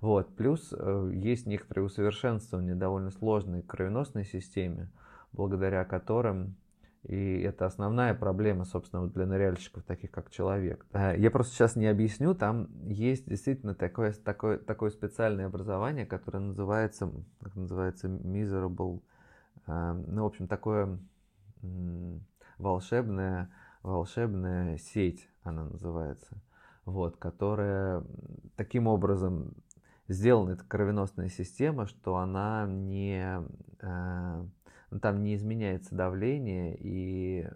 [0.00, 0.36] Вот.
[0.36, 4.92] Плюс э, есть некоторые усовершенствования довольно сложной кровеносной системе,
[5.32, 6.56] благодаря которым
[7.04, 10.86] и это основная проблема, собственно, для ныряльщиков, таких как человек.
[10.92, 16.38] Э, я просто сейчас не объясню, там есть действительно такое, такое, такое специальное образование, которое
[16.40, 17.10] называется,
[17.42, 19.02] как называется, miserable,
[19.66, 20.98] э, ну, в общем, такое
[22.58, 23.50] волшебная,
[23.82, 26.40] волшебная сеть, она называется,
[26.86, 28.02] вот, которая
[28.56, 29.54] таким образом
[30.08, 33.42] сделана, эта кровеносная система, что она не
[33.80, 34.44] э,
[35.00, 37.48] там не изменяется давление и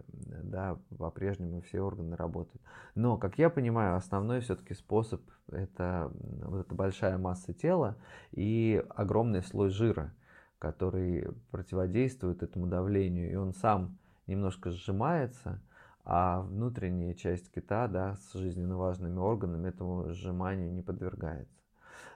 [0.43, 2.61] да, по-прежнему все органы работают.
[2.95, 5.21] Но, как я понимаю, основной все-таки способ
[5.51, 6.11] это
[6.43, 7.97] вот эта большая масса тела
[8.33, 10.13] и огромный слой жира,
[10.59, 15.61] который противодействует этому давлению, и он сам немножко сжимается,
[16.05, 21.55] а внутренняя часть кита да, с жизненно важными органами этому сжиманию не подвергается.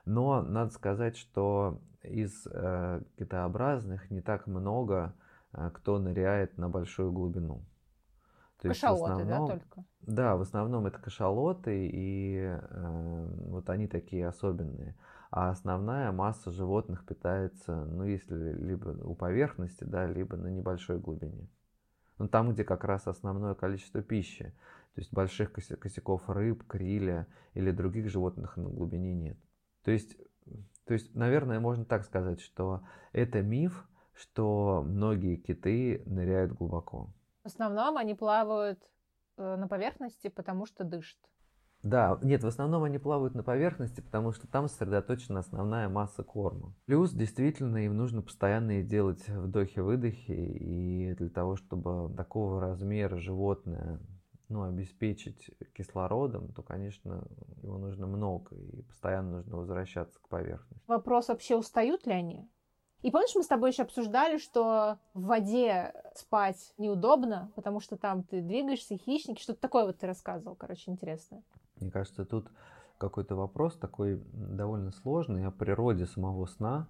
[0.05, 5.15] Но надо сказать, что из э, китообразных не так много
[5.53, 7.63] э, кто ныряет на большую глубину.
[8.61, 9.85] То кашалоты, основном, да, только?
[10.03, 14.95] Да, в основном это кашалоты, и э, вот они такие особенные.
[15.31, 21.49] А основная масса животных питается, ну, если либо у поверхности, да, либо на небольшой глубине.
[22.19, 24.55] Ну, там, где как раз основное количество пищи.
[24.95, 29.39] То есть больших косяков рыб, криля или других животных на глубине нет.
[29.83, 30.17] То есть,
[30.85, 37.13] то есть, наверное, можно так сказать, что это миф, что многие киты ныряют глубоко.
[37.45, 38.79] В основном они плавают
[39.37, 41.19] э, на поверхности, потому что дышат.
[41.83, 46.75] Да, нет, в основном они плавают на поверхности, потому что там сосредоточена основная масса корма.
[46.87, 54.01] Плюс действительно им нужно постоянно делать вдохи-выдохи, и для того, чтобы такого размера животное
[54.53, 57.25] ну, обеспечить кислородом, то, конечно,
[57.63, 60.85] его нужно много, и постоянно нужно возвращаться к поверхности.
[60.87, 62.49] Вопрос вообще, устают ли они?
[63.01, 68.23] И помнишь, мы с тобой еще обсуждали, что в воде спать неудобно, потому что там
[68.23, 71.43] ты двигаешься, хищники, что-то такое вот ты рассказывал, короче, интересное.
[71.81, 72.49] Мне кажется, тут
[72.99, 76.87] какой-то вопрос такой довольно сложный о природе самого сна.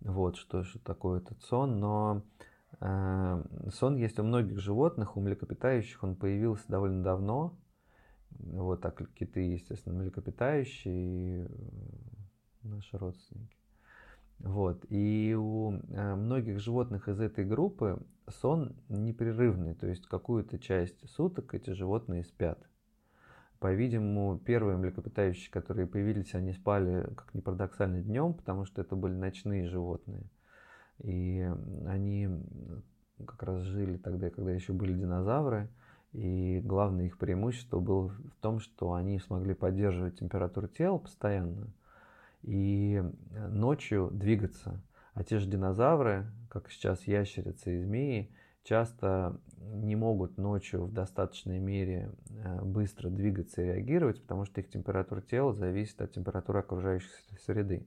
[0.00, 1.78] Вот, что, что такое этот сон.
[1.78, 2.22] Но
[2.78, 7.58] сон есть у многих животных, у млекопитающих он появился довольно давно.
[8.30, 11.50] Вот так киты, естественно, млекопитающие,
[12.62, 13.56] наши родственники.
[14.38, 14.86] Вот.
[14.88, 21.54] И у э, многих животных из этой группы сон непрерывный, то есть какую-то часть суток
[21.54, 22.58] эти животные спят.
[23.58, 29.12] По-видимому, первые млекопитающие, которые появились, они спали, как ни парадоксально, днем, потому что это были
[29.12, 30.22] ночные животные.
[31.02, 31.50] И
[31.86, 32.28] они
[33.26, 35.68] как раз жили тогда, когда еще были динозавры.
[36.12, 41.68] И главное их преимущество было в том, что они смогли поддерживать температуру тела постоянно
[42.42, 43.02] и
[43.48, 44.80] ночью двигаться.
[45.14, 48.30] А те же динозавры, как сейчас ящерицы и змеи,
[48.64, 54.70] часто не могут ночью в достаточной мере э, быстро двигаться и реагировать, потому что их
[54.70, 57.08] температура тела зависит от температуры окружающей
[57.44, 57.86] среды.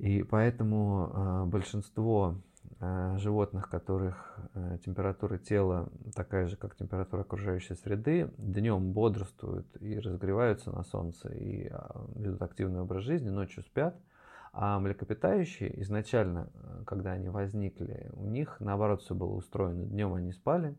[0.00, 2.34] И поэтому э, большинство
[2.80, 4.38] э, животных, которых
[4.84, 11.70] температура тела такая же, как температура окружающей среды, днем бодрствуют и разогреваются на солнце и
[12.16, 13.94] ведут активный образ жизни, ночью спят–
[14.52, 19.84] а млекопитающие изначально, э, когда они возникли, у них наоборот все было устроено.
[19.84, 20.76] Днем они спали,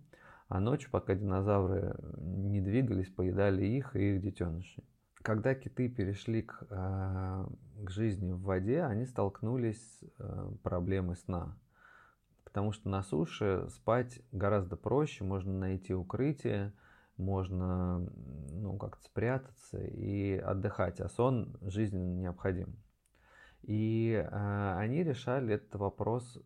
[0.49, 4.83] а ночью, пока динозавры не двигались, поедали их и их детенышей.
[5.23, 7.45] Когда киты перешли к, э,
[7.83, 11.57] к жизни в воде, они столкнулись с э, проблемой сна.
[12.43, 16.73] Потому что на суше спать гораздо проще, можно найти укрытие,
[17.17, 17.99] можно
[18.51, 22.75] ну, как-то спрятаться и отдыхать, а сон жизненно необходим.
[23.61, 26.39] И э, они решали этот вопрос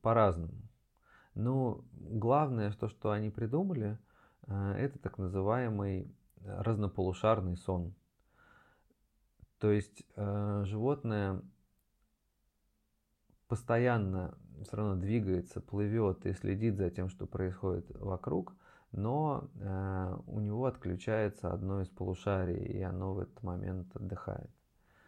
[0.00, 0.68] по-разному.
[1.34, 3.98] Но главное, то, что они придумали,
[4.48, 7.94] э, это так называемый разнополушарный сон.
[9.58, 11.40] То есть э, животное
[13.48, 18.54] постоянно все равно двигается, плывет и следит за тем, что происходит вокруг,
[18.92, 24.50] но э, у него отключается одно из полушарий, и оно в этот момент отдыхает.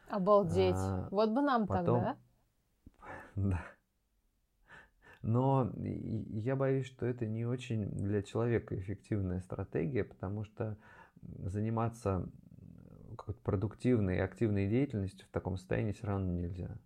[0.08, 0.76] Обалдеть.
[0.76, 2.00] А, вот бы нам потом...
[2.00, 2.16] так, да?
[3.50, 3.60] Да.
[5.22, 10.76] Но я боюсь, что это не очень для человека эффективная стратегия, потому что
[11.38, 12.28] заниматься
[13.16, 16.76] какой-то продуктивной и активной деятельностью в таком состоянии все равно нельзя.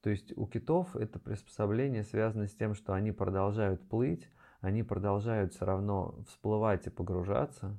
[0.00, 4.28] То есть у китов это приспособление связано с тем, что они продолжают плыть,
[4.60, 7.78] они продолжают все равно всплывать и погружаться,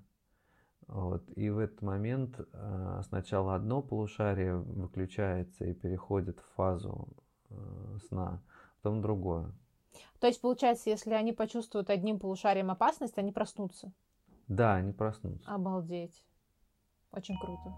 [0.89, 1.23] вот.
[1.35, 7.07] И в этот момент э, сначала одно полушарие выключается и переходит в фазу
[7.51, 8.41] э, сна,
[8.81, 9.53] потом другое.
[10.19, 13.91] То есть, получается, если они почувствуют одним полушарием опасность, они проснутся?
[14.49, 15.49] Да, они проснутся.
[15.49, 16.23] Обалдеть.
[17.12, 17.73] Очень круто.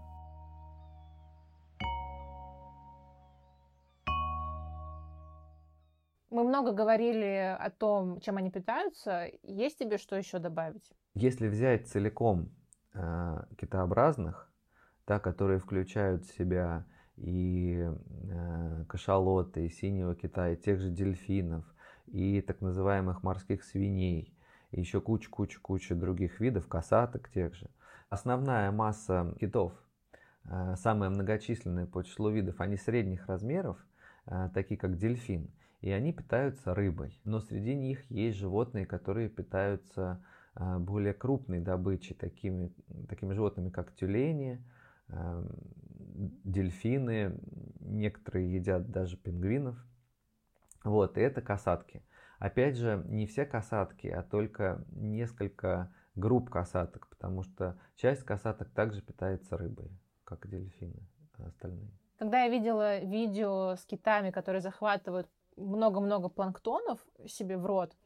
[6.30, 9.28] Мы много говорили о том, чем они питаются.
[9.42, 10.90] Есть тебе что еще добавить?
[11.12, 12.48] Если взять целиком
[12.94, 14.50] э, китообразных,
[15.06, 21.66] да, которые включают в себя и э, кашалоты, и синего кита, и тех же дельфинов,
[22.06, 24.34] и так называемых морских свиней,
[24.72, 27.70] и еще куча-куча-куча других видов, касаток тех же.
[28.08, 29.72] Основная масса китов,
[30.44, 33.78] э, самая многочисленная по числу видов, они средних размеров,
[34.26, 35.50] э, такие как дельфин,
[35.82, 37.20] и они питаются рыбой.
[37.24, 42.72] Но среди них есть животные, которые питаются а, более крупной добычей, такими,
[43.08, 44.62] такими животными, как тюлени,
[46.44, 47.36] дельфины,
[47.80, 49.76] некоторые едят даже пингвинов.
[50.84, 52.02] Вот, и это касатки.
[52.42, 59.00] Опять же, не все касатки, а только несколько групп касаток, потому что часть касаток также
[59.00, 59.92] питается рыбой,
[60.24, 61.06] как дельфины
[61.38, 61.92] остальные.
[62.18, 67.96] Когда я видела видео с китами, которые захватывают много-много планктонов себе в рот,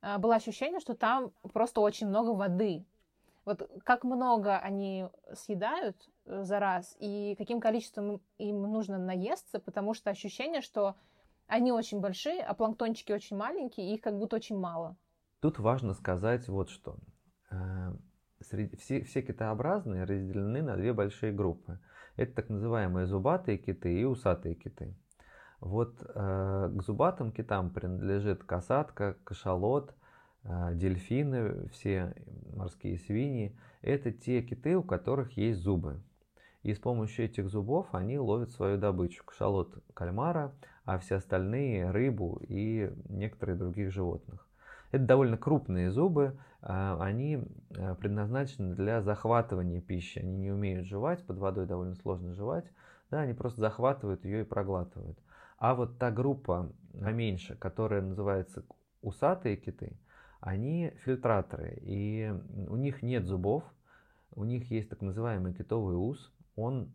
[0.00, 2.86] а, было ощущение, что там просто очень много воды.
[3.44, 9.92] Вот как много они съедают э, за раз и каким количеством им нужно наесться, потому
[9.92, 10.94] что ощущение, что
[11.52, 14.96] они очень большие, а планктончики очень маленькие, и их как будто очень мало.
[15.40, 16.96] Тут важно сказать вот что.
[17.50, 17.92] Э,
[18.40, 21.78] среди, все, все китообразные разделены на две большие группы.
[22.16, 24.96] Это так называемые зубатые киты и усатые киты.
[25.60, 29.94] Вот э, к зубатым китам принадлежит касатка, кашалот,
[30.44, 32.14] э, дельфины, все
[32.54, 33.58] морские свиньи.
[33.82, 36.02] Это те киты, у которых есть зубы.
[36.62, 39.22] И с помощью этих зубов они ловят свою добычу.
[39.24, 44.46] Кашалот кальмара, а все остальные рыбу и некоторые других животных.
[44.90, 47.42] Это довольно крупные зубы, а, они
[47.76, 50.18] а, предназначены для захватывания пищи.
[50.18, 52.66] Они не умеют жевать, под водой довольно сложно жевать,
[53.10, 55.18] да, они просто захватывают ее и проглатывают.
[55.58, 58.64] А вот та группа поменьше, которая называется
[59.00, 59.96] усатые киты,
[60.40, 62.34] они фильтраторы, и
[62.68, 63.62] у них нет зубов,
[64.34, 66.92] у них есть так называемый китовый ус, он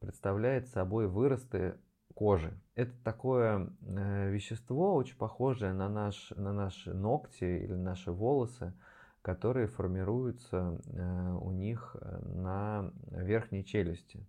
[0.00, 1.76] представляет собой выросты
[2.20, 2.52] кожи.
[2.74, 8.74] Это такое э, вещество, очень похожее на, наш, на наши ногти или наши волосы,
[9.22, 14.20] которые формируются э, у них э, на верхней челюсти.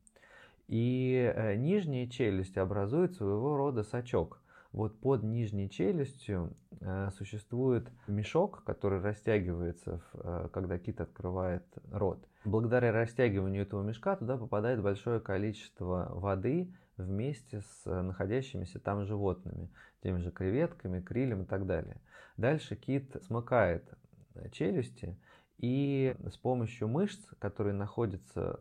[0.69, 4.39] И э, нижняя челюсть образует своего рода сачок.
[4.71, 12.25] Вот под нижней челюстью э, существует мешок, который растягивается, в, э, когда кит открывает рот.
[12.45, 19.69] Благодаря растягиванию этого мешка туда попадает большое количество воды, вместе с э, находящимися там животными,
[20.01, 22.01] теми же креветками, крилем и так далее.
[22.37, 23.87] Дальше кит смыкает
[24.35, 25.17] э, челюсти
[25.57, 28.59] и с помощью мышц, которые находятся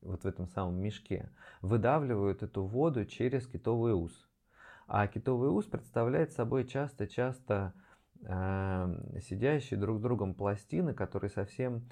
[0.00, 1.30] вот в этом самом мешке,
[1.62, 4.28] выдавливают эту воду через китовый ус.
[4.86, 7.72] А китовый ус представляет собой часто-часто
[8.22, 11.82] сидящие друг с другом пластины, которые совсем,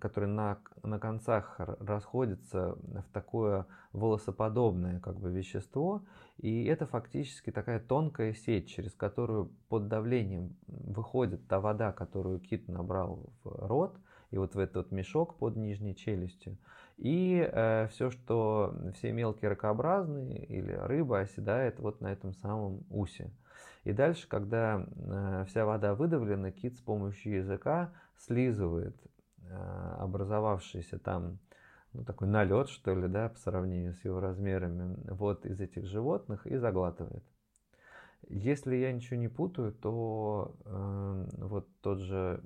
[0.00, 6.02] которые на, на концах расходятся в такое волосоподобное как бы вещество,
[6.38, 12.68] и это фактически такая тонкая сеть, через которую под давлением выходит та вода, которую кит
[12.68, 13.98] набрал в рот,
[14.30, 16.56] и вот в этот мешок под нижней челюстью.
[16.96, 23.30] И э, все, что все мелкие ракообразные или рыба оседает вот на этом самом усе.
[23.84, 28.96] И дальше, когда э, вся вода выдавлена, кит с помощью языка слизывает
[29.38, 31.40] э, образовавшийся там
[31.92, 36.46] ну, такой налет, что ли, да, по сравнению с его размерами, вот из этих животных
[36.46, 37.24] и заглатывает.
[38.28, 42.42] Если я ничего не путаю, то э, вот тот же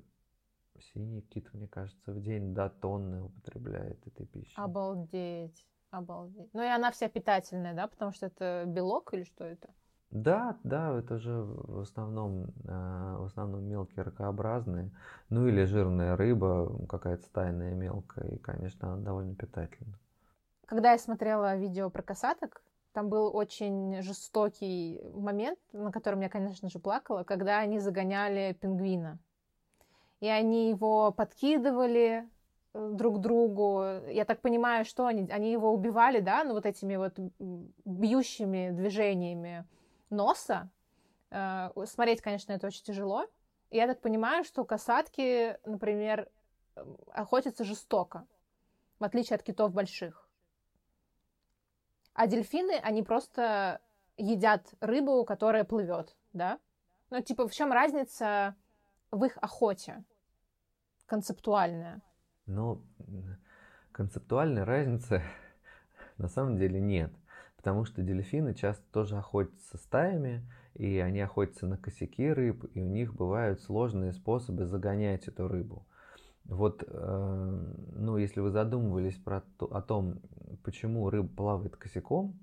[0.79, 4.53] синий кит, мне кажется, в день до тонны употребляет этой пищи.
[4.55, 6.51] Обалдеть, обалдеть.
[6.53, 9.69] Ну и она вся питательная, да, потому что это белок или что это?
[10.11, 14.89] Да, да, это же в основном, э, в основном мелкие ракообразные,
[15.29, 19.99] ну или жирная рыба, какая-то стайная мелкая, и, конечно, она довольно питательна.
[20.65, 22.61] Когда я смотрела видео про касаток,
[22.93, 29.19] там был очень жестокий момент, на котором я, конечно же, плакала, когда они загоняли пингвина.
[30.21, 32.27] И они его подкидывали
[32.73, 33.83] э, друг другу.
[34.09, 37.19] Я так понимаю, что они, они его убивали, да, ну вот этими вот
[37.85, 39.65] бьющими движениями
[40.09, 40.69] носа.
[41.29, 43.25] Э, смотреть, конечно, это очень тяжело.
[43.69, 46.29] Я так понимаю, что касатки, например,
[47.11, 48.25] охотятся жестоко,
[48.99, 50.29] в отличие от китов больших.
[52.13, 53.81] А дельфины, они просто
[54.17, 56.59] едят рыбу, которая плывет, да?
[57.09, 58.55] Ну, типа, в чем разница
[59.11, 60.03] в их охоте
[61.05, 62.01] концептуальная?
[62.45, 62.83] Ну,
[63.91, 65.21] концептуальной разницы
[66.17, 67.13] на самом деле нет
[67.57, 70.43] потому что дельфины часто тоже охотятся стаями,
[70.75, 75.85] и они охотятся на косяки рыб, и у них бывают сложные способы загонять эту рыбу.
[76.45, 80.21] Вот, э, ну, если вы задумывались про то, о том,
[80.63, 82.39] почему рыба плавает косяком,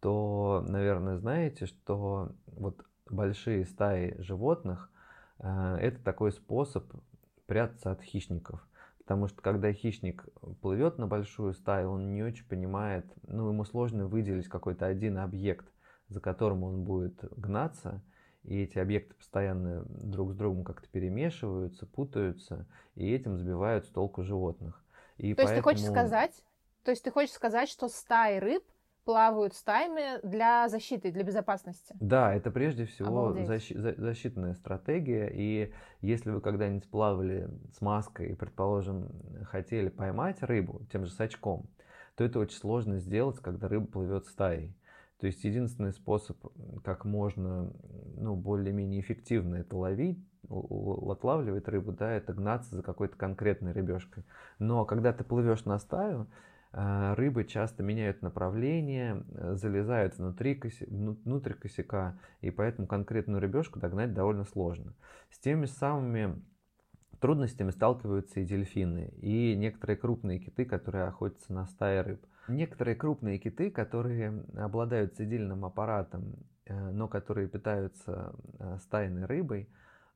[0.00, 4.90] то, наверное, знаете, что вот большие стаи животных
[5.38, 6.84] э, это такой способ
[7.46, 8.67] прятаться от хищников.
[9.08, 10.26] Потому что когда хищник
[10.60, 15.64] плывет на большую стаю, он не очень понимает, ну, ему сложно выделить какой-то один объект,
[16.08, 18.02] за которым он будет гнаться.
[18.42, 24.22] И эти объекты постоянно друг с другом как-то перемешиваются, путаются, и этим сбивают с толку
[24.22, 24.84] животных.
[25.16, 25.48] И То поэтому...
[25.48, 26.44] есть ты хочешь сказать,
[26.84, 28.62] То есть ты хочешь сказать, что стаи рыб
[29.08, 31.96] плавают стаями для защиты, для безопасности.
[31.98, 35.30] Да, это прежде всего защи- защитная стратегия.
[35.32, 39.08] И если вы когда-нибудь плавали с маской и, предположим,
[39.44, 41.70] хотели поймать рыбу тем же сачком,
[42.16, 44.76] то это очень сложно сделать, когда рыба плывет стаей.
[45.20, 46.36] То есть единственный способ,
[46.84, 47.72] как можно
[48.14, 54.24] ну, более-менее эффективно это ловить, отлавливать рыбу, да, это гнаться за какой-то конкретной рыбешкой.
[54.58, 56.26] Но когда ты плывешь на стаю,
[56.72, 64.44] рыбы часто меняют направление, э, залезают внутри, внутрь косяка, и поэтому конкретную рыбешку догнать довольно
[64.44, 64.94] сложно.
[65.30, 66.42] С теми самыми
[67.20, 72.24] трудностями сталкиваются и дельфины, и некоторые крупные киты, которые охотятся на стаи рыб.
[72.48, 76.34] Некоторые крупные киты, которые обладают цедильным аппаратом,
[76.66, 79.68] э, но которые питаются э, стайной рыбой,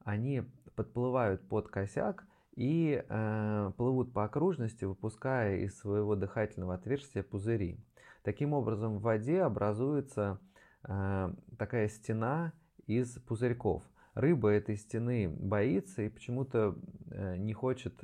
[0.05, 0.43] они
[0.75, 2.25] подплывают под косяк
[2.55, 7.79] и э, плывут по окружности, выпуская из своего дыхательного отверстия пузыри.
[8.23, 10.39] Таким образом, в воде образуется
[10.85, 12.53] э, такая стена
[12.87, 13.83] из пузырьков.
[14.15, 16.77] Рыба этой стены боится и почему-то
[17.11, 17.95] э, не хочет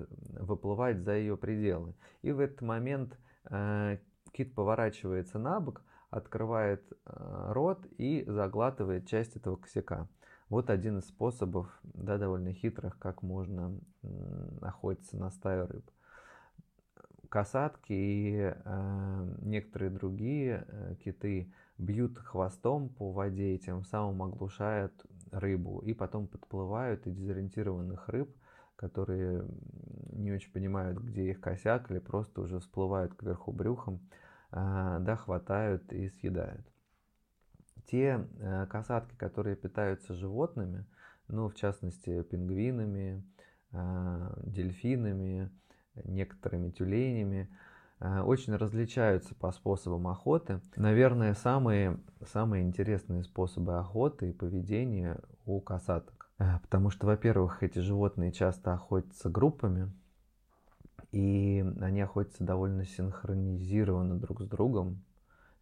[0.40, 1.94] выплывать за ее пределы.
[2.22, 3.18] И в этот момент
[3.50, 3.98] э,
[4.32, 10.08] кит поворачивается на бок, открывает э, рот и заглатывает часть этого косяка.
[10.48, 13.78] Вот один из способов, да, довольно хитрых, как можно
[14.62, 15.90] охотиться на стаю рыб.
[17.28, 24.94] Касатки и э, некоторые другие э, киты бьют хвостом по воде и тем самым оглушают
[25.30, 25.80] рыбу.
[25.80, 28.34] И потом подплывают и дезориентированных рыб,
[28.76, 29.44] которые
[30.12, 34.00] не очень понимают, где их косяк, или просто уже всплывают кверху брюхом,
[34.52, 36.66] э, да, хватают и съедают
[37.90, 40.84] те э, касатки, которые питаются животными,
[41.28, 43.24] ну, в частности, пингвинами,
[43.72, 45.50] э, дельфинами,
[46.04, 47.48] некоторыми тюленями,
[48.00, 50.60] э, очень различаются по способам охоты.
[50.76, 56.30] Наверное, самые, самые интересные способы охоты и поведения у касаток.
[56.62, 59.90] Потому что, во-первых, эти животные часто охотятся группами,
[61.10, 65.02] и они охотятся довольно синхронизированно друг с другом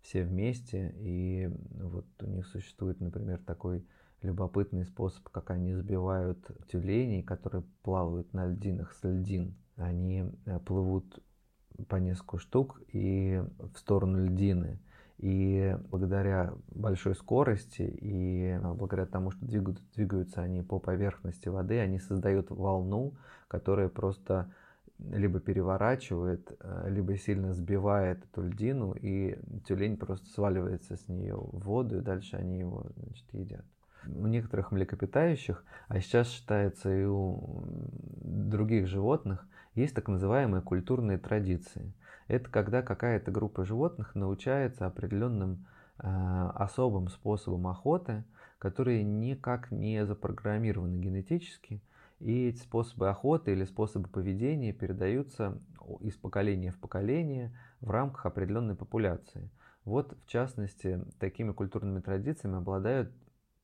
[0.06, 1.50] все вместе, и
[1.80, 3.84] вот у них существует, например, такой
[4.22, 6.38] любопытный способ, как они сбивают
[6.70, 9.56] тюленей, которые плавают на льдинах с льдин.
[9.76, 11.22] Они э, плывут
[11.88, 14.78] по несколько штук и в сторону льдины.
[15.18, 21.98] И благодаря большой скорости и а, благодаря тому, что двигаются они по поверхности воды, они
[21.98, 23.14] создают волну,
[23.48, 24.52] которая просто
[24.98, 31.60] либо переворачивает, э, либо сильно сбивает эту льдину, и тюлень просто сваливается с нее в
[31.60, 33.64] воду, и дальше они его значит, едят.
[34.06, 37.64] У некоторых млекопитающих, а сейчас считается и у
[38.22, 41.92] других животных, есть так называемые культурные традиции.
[42.28, 45.66] Это когда какая-то группа животных научается определенным
[45.98, 48.24] э, особым способом охоты,
[48.58, 51.82] которые никак не запрограммированы генетически,
[52.18, 55.60] и эти способы охоты или способы поведения передаются
[56.00, 59.50] из поколения в поколение в рамках определенной популяции.
[59.84, 63.12] Вот, в частности, такими культурными традициями обладают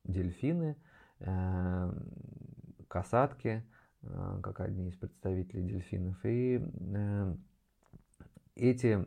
[0.05, 0.77] дельфины,
[1.19, 1.93] э,
[2.87, 3.65] касатки,
[4.03, 6.17] э, как одни из представителей дельфинов.
[6.23, 7.35] И э,
[8.55, 9.05] эти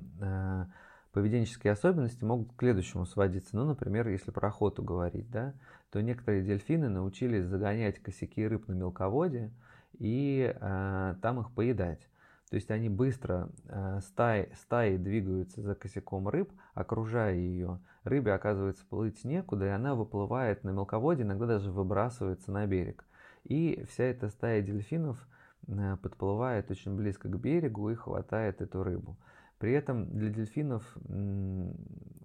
[1.13, 3.57] поведенческие особенности могут к следующему сводиться.
[3.57, 5.55] Ну, например, если про охоту говорить, да,
[5.91, 9.53] то некоторые дельфины научились загонять косяки рыб на мелководье
[9.99, 12.09] и э, там их поедать.
[12.51, 17.80] То есть они быстро э, стаи, стаи двигаются за косяком рыб, окружая ее.
[18.05, 23.05] Рыбе оказывается плыть некуда, и она выплывает на мелководье, иногда даже выбрасывается на берег.
[23.45, 25.18] И вся эта стая дельфинов
[25.66, 29.16] э, подплывает очень близко к берегу и хватает эту рыбу.
[29.59, 30.84] При этом для дельфинов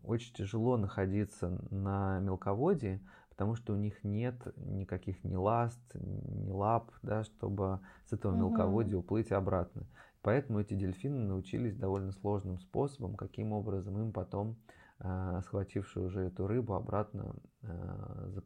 [0.04, 3.00] очень тяжело находиться на мелководье,
[3.42, 8.50] потому что у них нет никаких ни ласт, ни лап, да, чтобы с этого угу.
[8.50, 9.88] мелководья уплыть обратно.
[10.22, 14.58] Поэтому эти дельфины научились довольно сложным способом, каким образом им потом,
[15.00, 17.34] э, схвативши уже эту рыбу, обратно
[17.64, 18.42] э,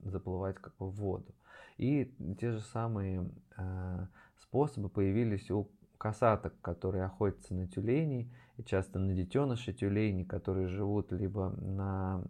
[0.00, 1.32] заплывать как бы в воду.
[1.76, 8.98] И те же самые э, способы появились у касаток, которые охотятся на тюленей, и часто
[8.98, 12.24] на детенышей тюленей, которые живут либо на,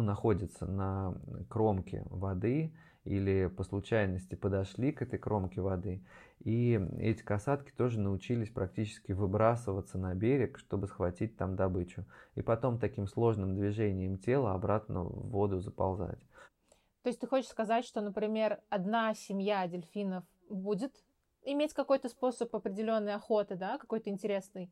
[0.00, 1.14] ну, находятся на
[1.48, 2.72] кромке воды,
[3.04, 6.02] или по случайности подошли к этой кромке воды.
[6.40, 12.04] И эти касатки тоже научились практически выбрасываться на берег, чтобы схватить там добычу.
[12.34, 16.20] И потом таким сложным движением тела обратно в воду заползать.
[17.02, 20.92] То есть ты хочешь сказать, что, например, одна семья дельфинов будет
[21.44, 24.70] иметь какой-то способ определенной охоты, да, какой-то интересный.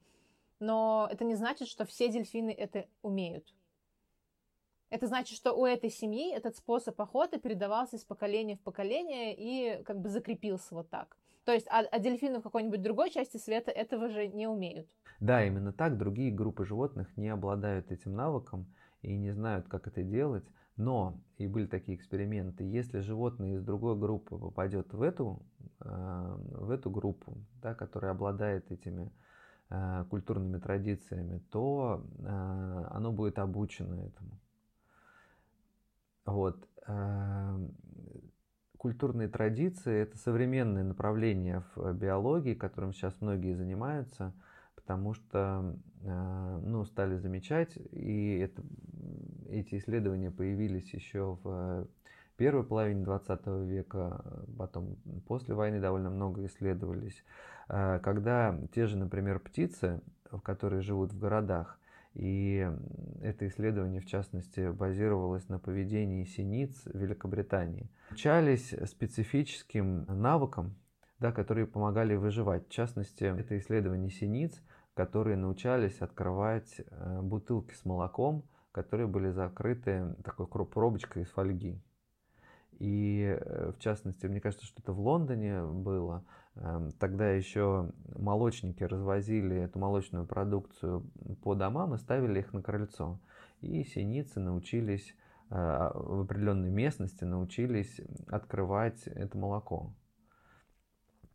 [0.61, 3.55] но это не значит, что все дельфины это умеют.
[4.91, 9.83] Это значит, что у этой семьи этот способ охоты передавался из поколения в поколение и
[9.85, 11.17] как бы закрепился вот так.
[11.45, 14.89] То есть, а, а дельфины в какой-нибудь другой части света этого же не умеют.
[15.21, 15.97] Да, именно так.
[15.97, 18.67] Другие группы животных не обладают этим навыком
[19.03, 20.45] и не знают, как это делать.
[20.77, 25.43] Но, и были такие эксперименты, если животное из другой группы попадет в эту,
[25.81, 29.11] э, в эту группу, да, которая обладает этими
[29.71, 34.39] э, культурными традициями, то э, оно будет обучено этому.
[36.29, 36.69] Вот.
[38.77, 44.33] Культурные традиции– это современное направление в биологии, которым сейчас многие занимаются–
[44.89, 48.63] потому что э, ну, стали замечать, и это,
[49.51, 51.87] эти исследования появились еще в
[52.39, 54.25] первой половине 20 века,
[54.57, 57.23] потом после войны довольно много исследовались,
[57.69, 60.01] э, когда те же, например, птицы,
[60.43, 61.79] которые живут в городах,
[62.15, 62.69] и
[63.23, 70.77] это исследование, в частности, базировалось на поведении синиц в Великобритании, учались специфическим навыкам,
[71.19, 72.67] да, которые помогали выживать.
[72.69, 74.63] В частности, это исследование синиц
[74.99, 78.43] которые научались открывать э, бутылки с молоком,
[78.73, 81.81] которые были закрыты такой пробочкой из фольги.
[82.81, 86.25] И э, в частности, мне кажется, что это в Лондоне было.
[86.61, 91.09] Эм, тогда еще молочники развозили эту молочную продукцию
[91.43, 93.21] по домам и ставили их на крыльцо.
[93.61, 95.15] И синицы научились
[95.51, 99.95] э, в определенной местности научились открывать это молоко.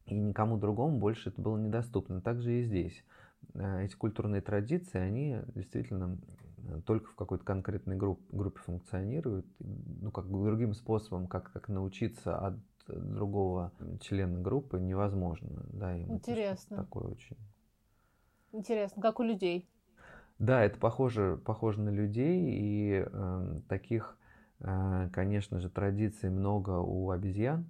[0.06, 2.22] И никому другому больше это было недоступно.
[2.22, 3.06] Также и здесь.
[3.54, 6.18] Э, эти культурные традиции, они действительно
[6.58, 11.70] э, только в какой-то конкретной групп, группе функционируют, ну, как бы другим способом, как, как
[11.70, 12.56] научиться от
[12.88, 13.72] другого
[14.02, 15.66] члена группы невозможно.
[15.72, 16.78] Да, им Интересно.
[16.78, 17.38] такое очень.
[18.52, 19.68] Интересно, как у людей.
[20.40, 24.18] Да, это похоже, похоже на людей, и э, таких,
[24.60, 27.66] э, конечно же, традиций много у обезьян,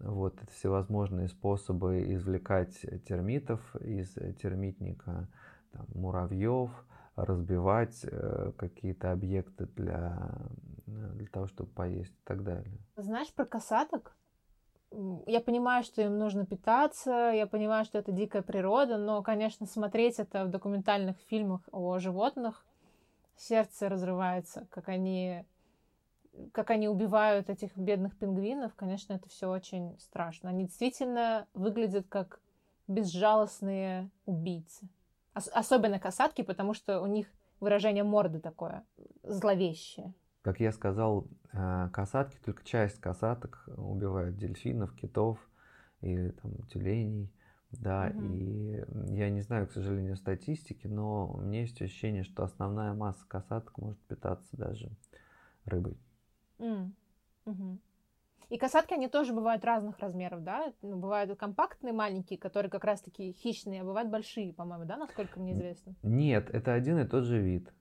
[0.00, 5.28] вот всевозможные способы извлекать термитов из термитника,
[5.72, 6.70] там, муравьев,
[7.16, 10.28] разбивать э, какие-то объекты для,
[10.86, 12.78] для того, чтобы поесть и так далее.
[12.96, 14.16] Знаешь про касаток?
[15.26, 20.20] Я понимаю, что им нужно питаться, я понимаю, что это дикая природа, но, конечно, смотреть
[20.20, 22.64] это в документальных фильмах о животных,
[23.36, 25.44] сердце разрывается, как они
[26.52, 30.50] как они убивают этих бедных пингвинов, конечно, это все очень страшно.
[30.50, 32.40] Они действительно выглядят как
[32.88, 34.88] безжалостные убийцы.
[35.34, 38.84] Ос- особенно касатки, потому что у них выражение морды такое
[39.22, 40.12] зловещее.
[40.44, 45.38] Как я сказал, э, касатки, только часть касаток убивают дельфинов, китов
[46.02, 47.32] или там тюленей.
[47.70, 48.22] Да, угу.
[48.22, 48.84] и
[49.16, 53.78] я не знаю, к сожалению, статистики, но у меня есть ощущение, что основная масса касаток
[53.78, 54.90] может питаться даже
[55.64, 55.96] рыбой.
[56.58, 56.92] Mm.
[57.46, 57.78] Угу.
[58.50, 60.72] И касатки, они тоже бывают разных размеров, да?
[60.82, 65.54] Ну, бывают компактные, маленькие, которые как раз-таки хищные, а бывают большие, по-моему, да, насколько мне
[65.54, 65.94] известно?
[66.02, 67.72] Нет, это один и тот же вид.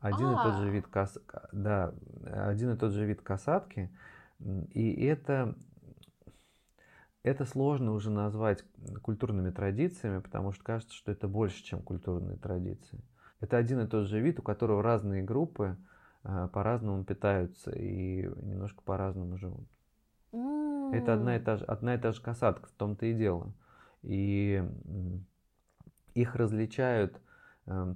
[0.00, 0.40] Один А-а-а.
[0.40, 0.70] и тот же а.
[0.70, 1.18] вид кас...
[1.52, 1.94] да,
[2.24, 3.90] один и тот же вид касатки.
[4.70, 5.56] И это,
[7.24, 8.64] это сложно уже назвать
[9.02, 13.02] культурными традициями, потому что кажется, что это больше, чем культурные традиции.
[13.40, 15.76] Это один и тот же вид, у которого разные группы,
[16.24, 19.68] а, по-разному питаются и немножко по-разному живут.
[20.32, 20.94] Mm.
[20.94, 23.52] Это одна и, та же, одна и та же касатка, в том-то и дело.
[24.02, 24.62] И
[26.14, 27.20] их различают,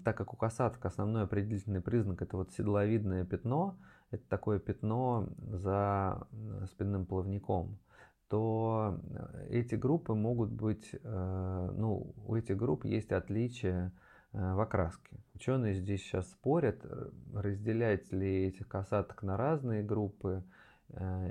[0.05, 3.79] так как у касаток основной определительный признак это вот седловидное пятно,
[4.13, 7.79] это такое пятно за э, спинным плавником,
[8.29, 13.93] то э, эти группы могут быть, э, ну, у этих групп есть отличия
[14.33, 15.19] в окраске.
[15.35, 16.83] Ученые здесь сейчас спорят,
[17.35, 20.43] разделять ли этих касаток на разные группы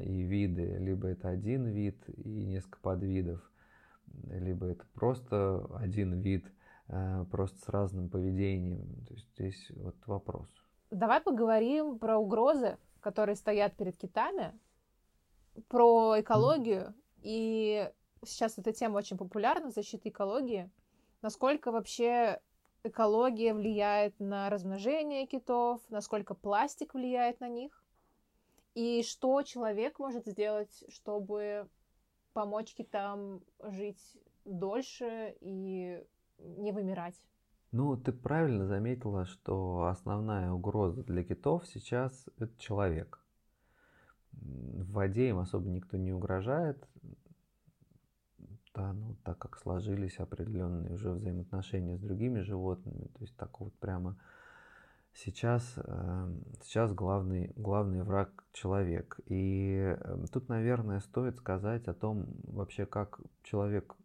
[0.03, 3.41] и виды, либо это один вид и несколько подвидов,
[4.29, 6.45] либо это просто один вид,
[7.29, 9.05] просто с разным поведением.
[9.07, 10.49] То есть здесь вот вопрос.
[10.89, 14.59] Давай поговорим про угрозы, которые стоят перед китами,
[15.67, 16.93] про экологию.
[17.21, 17.89] И
[18.25, 20.69] сейчас эта тема очень популярна, защита экологии.
[21.21, 22.41] Насколько вообще
[22.83, 27.83] экология влияет на размножение китов, насколько пластик влияет на них,
[28.73, 31.69] и что человек может сделать, чтобы
[32.33, 34.01] помочь китам жить
[34.45, 36.03] дольше и
[36.57, 37.21] не вымирать.
[37.71, 43.19] Ну, ты правильно заметила, что основная угроза для китов сейчас это человек.
[44.33, 46.85] В воде им особо никто не угрожает.
[48.65, 53.73] что ну, так как сложились определенные уже взаимоотношения с другими животными, то есть так вот
[53.75, 54.17] прямо
[55.13, 59.19] сейчас, эм, сейчас главный, главный враг человек.
[59.27, 63.95] И эм, тут, наверное, стоит сказать о том вообще, как человек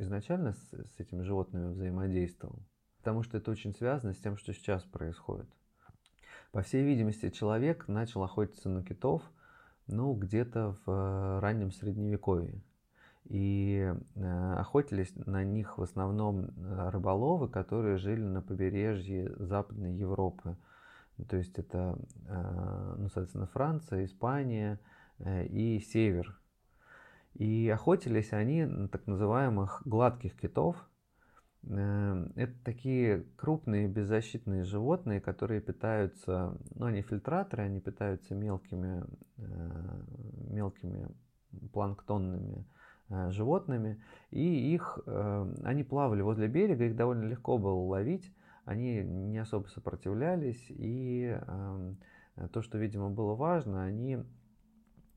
[0.00, 2.62] изначально с, с этими животными взаимодействовал,
[2.98, 5.48] потому что это очень связано с тем, что сейчас происходит.
[6.52, 9.22] По всей видимости, человек начал охотиться на китов,
[9.86, 12.62] ну, где-то в э, раннем средневековье.
[13.24, 20.56] И э, охотились на них в основном э, рыболовы, которые жили на побережье Западной Европы.
[21.28, 21.98] То есть это,
[22.96, 24.80] ну, соответственно, Франция, Испания
[25.18, 26.39] и Север.
[27.34, 30.76] И охотились они на так называемых гладких китов.
[31.62, 39.04] Это такие крупные беззащитные животные, которые питаются, ну, они фильтраторы, они питаются мелкими,
[40.48, 41.08] мелкими
[41.72, 42.66] планктонными
[43.10, 44.00] Э, животными,
[44.30, 48.32] и их, э, они плавали возле берега, их довольно легко было ловить,
[48.64, 51.98] они не особо сопротивлялись, и эм,
[52.52, 54.18] то, что, видимо, было важно, они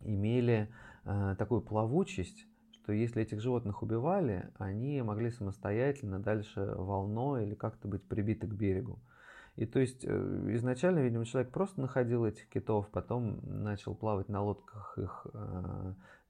[0.01, 0.67] имели э,
[1.03, 8.03] такую плавучесть, что если этих животных убивали, они могли самостоятельно дальше волной или как-то быть
[8.07, 8.99] прибиты к берегу.
[9.55, 14.97] И то есть изначально, видимо, человек просто находил этих китов, потом начал плавать на лодках
[14.97, 15.27] их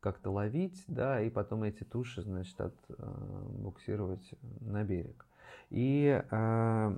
[0.03, 5.25] как-то ловить, да, и потом эти туши, значит, отбуксировать э, на берег.
[5.69, 6.97] И э,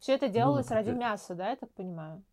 [0.00, 2.24] все это делалось ну, ради мяса, да, я так понимаю?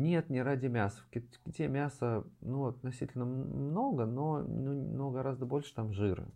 [0.00, 1.02] Нет, не ради мяса.
[1.02, 6.26] В ките мяса ну, относительно много, но ну, гораздо больше там жира.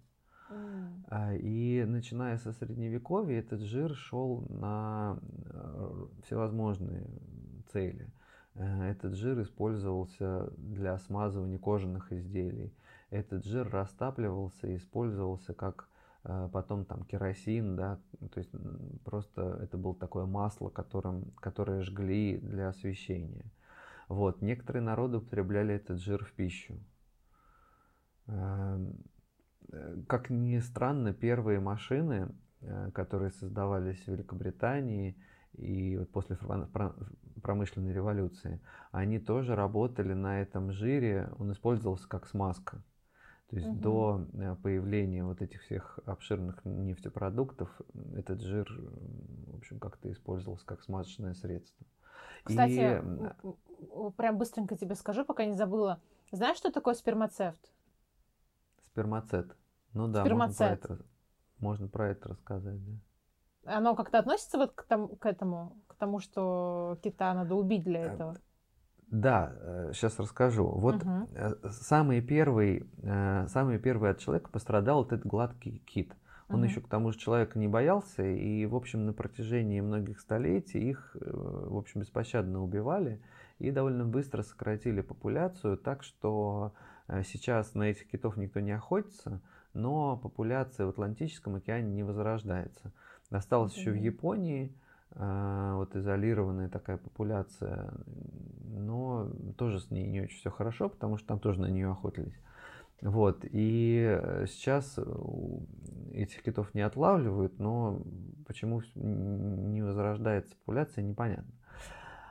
[0.50, 1.38] Mm.
[1.38, 7.08] И начиная со средневековья этот жир шел на э, всевозможные
[7.72, 8.12] цели.
[8.54, 12.74] Э, этот жир использовался для смазывания кожаных изделий.
[13.08, 15.88] Этот жир растапливался и использовался как
[16.52, 18.00] потом там керосин, да,
[18.32, 18.50] то есть
[19.04, 23.44] просто это было такое масло, которым, которое жгли для освещения.
[24.08, 24.42] Вот.
[24.42, 26.78] Некоторые народы употребляли этот жир в пищу.
[28.26, 28.96] Эм,
[29.70, 32.28] э, как ни странно, первые машины,
[32.94, 35.16] которые создавались в Великобритании,
[35.52, 36.38] и вот после
[37.42, 38.60] промышленной революции,
[38.90, 42.82] они тоже работали на этом жире, он использовался как смазка.
[43.49, 43.78] То есть угу.
[43.78, 47.68] до э, появления вот этих всех обширных нефтепродуктов
[48.16, 48.66] этот жир,
[49.47, 51.86] в общем, как-то использовался как смазочное средство.
[52.42, 54.11] Кстати, И...
[54.16, 56.01] прям быстренько тебе скажу, пока не забыла.
[56.30, 57.72] Знаешь, что такое спермацевт?
[58.82, 59.57] Спермацет.
[59.92, 60.59] Ну да, Спермацет.
[60.61, 61.05] Можно, про это,
[61.59, 62.92] можно про это рассказать, да
[63.66, 68.01] оно как-то относится вот к, тому, к этому, к тому, что кита надо убить для
[68.01, 68.36] э, этого?
[69.11, 69.52] Да,
[69.92, 70.66] сейчас э, расскажу.
[70.66, 71.28] Вот угу.
[71.70, 72.86] самый первый,
[73.48, 76.14] самый первый от человека пострадал этот гладкий кит.
[76.48, 76.64] Он угу.
[76.64, 81.16] еще к тому же человека не боялся, и, в общем, на протяжении многих столетий их,
[81.20, 83.22] в общем, беспощадно убивали
[83.59, 86.74] и довольно быстро сократили популяцию, так что
[87.24, 89.40] сейчас на этих китов никто не охотится,
[89.74, 92.92] но популяция в Атлантическом океане не возрождается.
[93.30, 93.80] Осталось mm-hmm.
[93.80, 94.84] еще в Японии, э,
[95.16, 97.92] вот изолированная такая популяция,
[98.64, 102.38] но тоже с ней не очень все хорошо, потому что там тоже на нее охотились.
[103.00, 104.98] Вот, и э, сейчас
[106.12, 108.00] этих китов не отлавливают, но
[108.46, 111.52] почему не возрождается популяция, непонятно.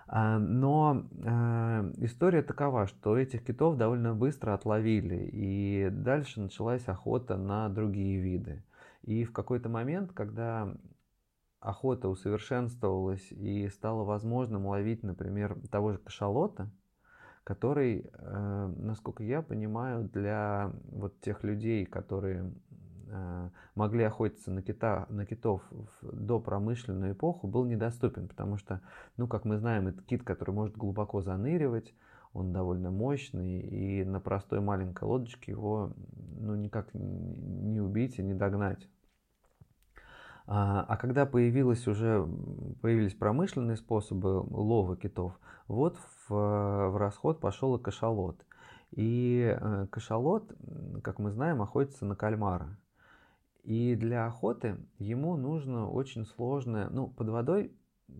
[0.07, 7.38] А, но э, история такова, что этих китов довольно быстро отловили, и дальше началась охота
[7.38, 8.63] на другие виды.
[9.03, 10.73] И в какой-то момент, когда
[11.64, 16.70] охота усовершенствовалась и стало возможным ловить, например, того же кашалота,
[17.45, 22.53] который, э, насколько я понимаю, для вот тех людей, которые
[23.07, 28.82] э, могли охотиться на, кита, на китов в допромышленную эпоху, был недоступен, потому что,
[29.16, 31.95] ну, как мы знаем, это кит, который может глубоко заныривать,
[32.34, 35.93] он довольно мощный, и на простой маленькой лодочке его
[36.39, 38.89] ну, никак не убить и не догнать.
[40.45, 42.27] А, а когда появилось уже,
[42.81, 48.45] появились промышленные способы лова китов, вот в, в расход пошел и кашалот.
[48.91, 50.53] И э, кашалот,
[51.01, 52.77] как мы знаем, охотится на кальмара.
[53.63, 57.73] И для охоты ему нужно очень сложное, ну, под водой,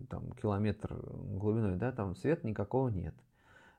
[0.08, 3.14] там, километр глубиной, да, там свет никакого нет.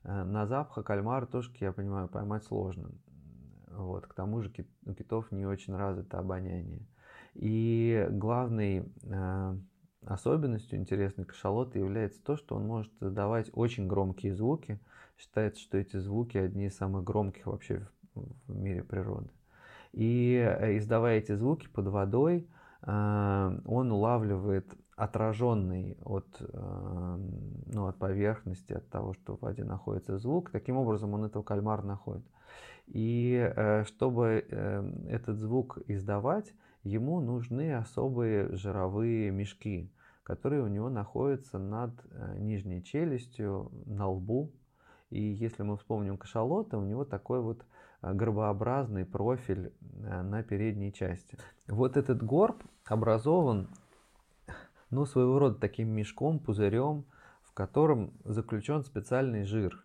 [0.04, 2.92] Э, на запах кальмара тоже, я понимаю, поймать сложно.
[3.72, 4.54] Вот, к тому же
[4.86, 6.88] у китов не очень развито обоняние.
[7.36, 9.58] И главной э,
[10.06, 14.80] особенностью интересной кашалота является то, что он может издавать очень громкие звуки.
[15.18, 19.30] Считается, что эти звуки одни из самых громких вообще в мире природы.
[19.96, 22.50] И э, издавая эти звуки под водой,
[22.82, 27.18] э, он улавливает отраженный от, э,
[27.68, 30.52] ну, от поверхности, от того, что в воде находится звук.
[30.52, 32.26] Таким образом он этого кальмара находит.
[32.88, 33.52] И
[33.88, 34.46] чтобы
[35.10, 36.54] этот звук издавать,
[36.86, 39.92] ему нужны особые жировые мешки,
[40.24, 41.92] которые у него находятся над
[42.38, 44.54] нижней челюстью, на лбу.
[45.10, 47.66] И если мы вспомним кашалота, у него такой вот
[48.06, 51.38] Э, горбообразный профиль э, на передней части.
[51.68, 53.70] Вот этот горб образован,
[54.92, 57.06] ну, своего рода таким мешком, пузырем,
[57.42, 59.84] в котором заключен специальный жир.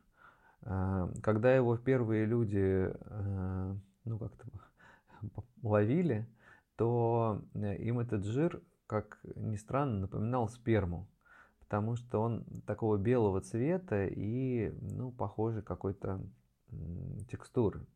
[0.62, 2.92] Э, когда его первые люди,
[4.04, 4.46] ну, как-то
[5.62, 6.28] ловили,
[6.80, 11.06] то им этот жир, как ни странно, напоминал сперму
[11.70, 16.20] потому что он такого белого цвета и, ну, похожий какой-то
[17.30, 17.86] текстуры.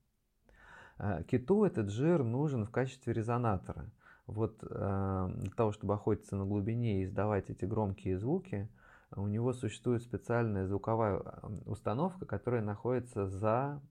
[0.98, 3.90] Э, киту этот жир нужен в качестве резонатора.
[4.28, 8.68] Вот э, для того, чтобы охотиться на глубине и издавать эти громкие звуки,
[9.16, 13.82] у него существует специальная звуковая э, установка, которая находится за,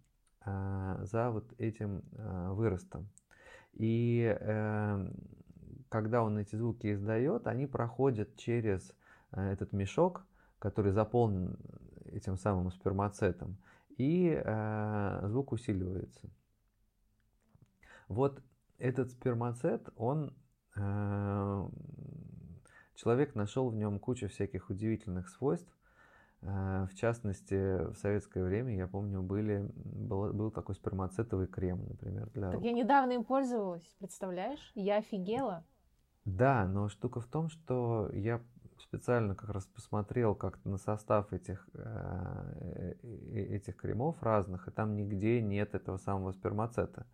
[0.45, 2.03] за вот этим
[2.55, 3.09] выростом.
[3.73, 4.37] И
[5.89, 8.95] когда он эти звуки издает, они проходят через
[9.31, 10.25] этот мешок,
[10.59, 11.57] который заполнен
[12.05, 13.57] этим самым спермацетом,
[13.97, 14.41] и
[15.23, 16.29] звук усиливается.
[18.07, 18.41] Вот
[18.77, 20.33] этот спермацет, он
[20.75, 21.69] э,
[22.95, 25.71] человек нашел в нем кучу всяких удивительных свойств.
[26.45, 32.29] Э, в частности, в советское время, я помню, были, был, был такой спермацетовый крем, например,
[32.33, 34.71] для Так я недавно им пользовалась, представляешь?
[34.75, 35.63] Я офигела.
[36.25, 38.41] Да, но штука в том, что я
[38.77, 42.93] специально как раз посмотрел как-то на состав этих, э,
[43.33, 47.05] этих кремов разных, и там нигде нет этого самого спермацета.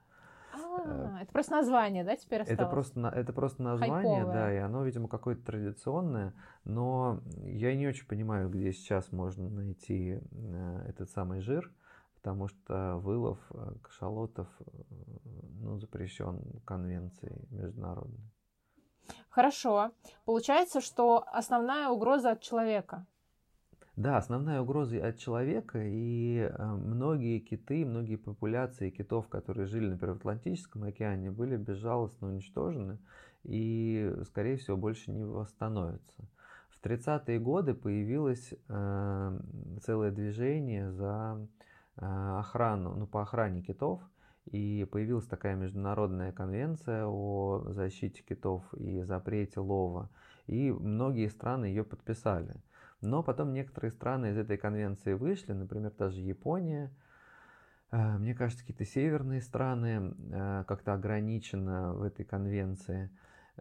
[0.86, 2.60] А, это просто название, да, теперь осталось?
[2.60, 4.34] Это просто, это просто название, Хайповое.
[4.34, 10.20] да, и оно, видимо, какое-то традиционное, но я не очень понимаю, где сейчас можно найти
[10.32, 11.72] э, этот самый жир,
[12.16, 14.64] потому что вылов э, кашалотов э,
[15.62, 18.32] ну, запрещен конвенцией международной.
[19.30, 19.92] Хорошо.
[20.26, 23.06] Получается, что основная угроза от человека–
[24.00, 30.16] да, основная угроза от человека, и э, многие киты, многие популяции китов, которые жили, например,
[30.16, 32.98] в Атлантическом океане, были безжалостно уничтожены
[33.44, 36.30] и, скорее всего, больше не восстановятся.
[36.70, 39.40] В 30-е годы появилось э,
[39.84, 41.46] целое движение за
[41.98, 44.02] э, охрану, ну, по охране китов,
[44.46, 50.10] и появилась такая международная конвенция о защите китов и запрете лова,
[50.48, 52.56] и многие страны ее подписали–
[53.02, 56.92] но потом некоторые страны из этой конвенции вышли, например, даже Япония.
[57.92, 63.10] Э, мне кажется, какие-то северные страны э, как-то ограничены в этой конвенции.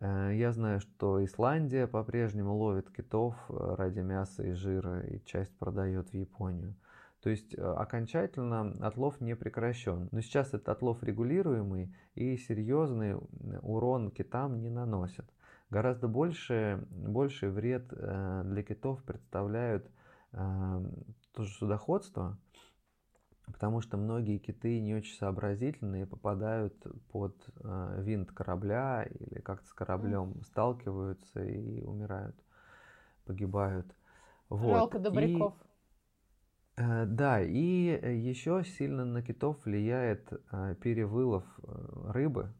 [0.01, 6.11] Э, я знаю, что Исландия по-прежнему ловит китов ради мяса и жира и часть продает
[6.11, 6.75] в Японию.
[7.23, 10.09] То есть окончательно отлов не прекращен.
[10.13, 13.17] Но сейчас этот отлов регулируемый и серьезный
[13.61, 15.29] урон китам не наносит.
[15.71, 19.87] Гораздо больше, больший вред э, для китов представляют
[20.33, 20.83] э,
[21.35, 22.39] тоже судоходство,
[23.45, 26.75] потому что многие киты не очень сообразительные попадают
[27.13, 32.37] под э, винт корабля или как-то с кораблем сталкиваются и умирают,
[33.27, 33.95] погибают.
[34.49, 34.71] Вот.
[34.71, 35.53] Жалко добряков.
[36.79, 37.59] И, да, и
[38.23, 40.31] еще сильно на китов влияет
[40.81, 41.45] перевылов
[42.07, 42.55] рыбы,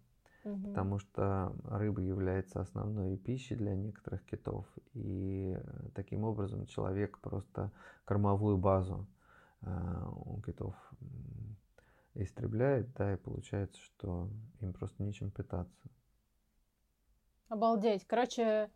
[0.53, 0.69] угу.
[0.69, 4.67] потому что рыба является основной пищей для некоторых китов.
[4.95, 7.73] И э, таким образом человек просто
[8.05, 9.07] кормовую базу
[9.63, 9.69] э,
[10.27, 10.75] у китов
[12.15, 14.29] истребляет, да, и получается, что
[14.61, 15.89] им просто нечем питаться.
[17.49, 18.05] Обалдеть.
[18.07, 18.71] Короче,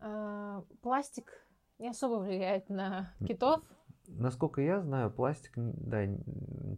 [0.00, 1.32] э, пластик
[1.78, 3.62] не особо влияет на китов.
[4.06, 6.06] Насколько я знаю, пластик, да,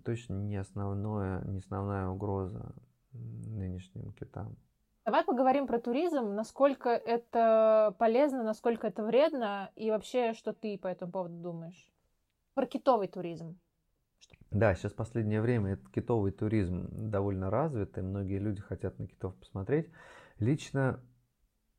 [0.05, 2.75] точно не основное, не основная угроза
[3.13, 4.57] нынешним китам.
[5.05, 10.89] Давай поговорим про туризм, насколько это полезно, насколько это вредно, и вообще, что ты по
[10.89, 11.91] этому поводу думаешь?
[12.55, 13.59] Про китовый туризм.
[14.51, 19.07] Да, сейчас в последнее время этот китовый туризм довольно развит, и многие люди хотят на
[19.07, 19.91] китов посмотреть.
[20.39, 21.01] Лично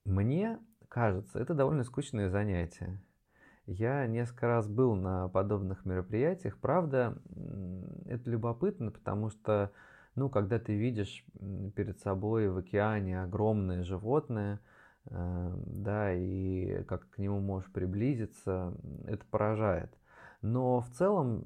[0.05, 0.59] мне
[0.89, 2.99] кажется, это довольно скучное занятие.
[3.65, 6.57] Я несколько раз был на подобных мероприятиях.
[6.57, 7.21] Правда,
[8.05, 9.71] это любопытно, потому что
[10.15, 11.25] ну, когда ты видишь
[11.75, 14.59] перед собой в океане огромное животное,
[15.05, 18.73] э, да, и как к нему можешь приблизиться,
[19.07, 19.97] это поражает.
[20.41, 21.43] Но в целом,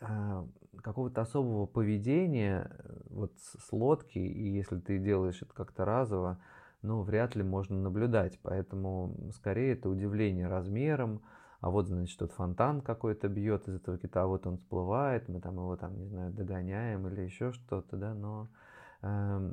[0.00, 0.46] э,
[0.82, 2.70] какого-то особого поведения
[3.10, 6.40] вот с лодки, и если ты делаешь это как-то разово,
[6.82, 8.38] ну, вряд ли можно наблюдать.
[8.42, 11.22] Поэтому скорее это удивление размером,
[11.60, 15.40] а вот, значит, тут фонтан какой-то бьет из этого кита, а вот он всплывает, мы
[15.40, 18.48] там его, там, не знаю, догоняем или еще что-то, да, но
[19.02, 19.52] э,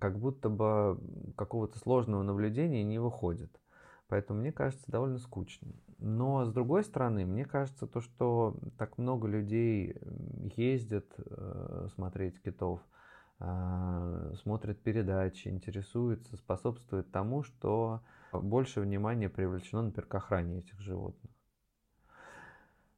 [0.00, 0.98] как будто бы
[1.36, 3.50] какого-то сложного наблюдения не выходит.
[4.08, 5.68] Поэтому мне кажется довольно скучно.
[5.98, 9.94] Но с другой стороны, мне кажется то, что так много людей
[10.56, 12.80] ездят э, смотреть китов,
[13.38, 18.00] э, смотрят передачи, интересуются, способствует тому, что
[18.32, 21.30] больше внимания привлечено, например, к охране этих животных.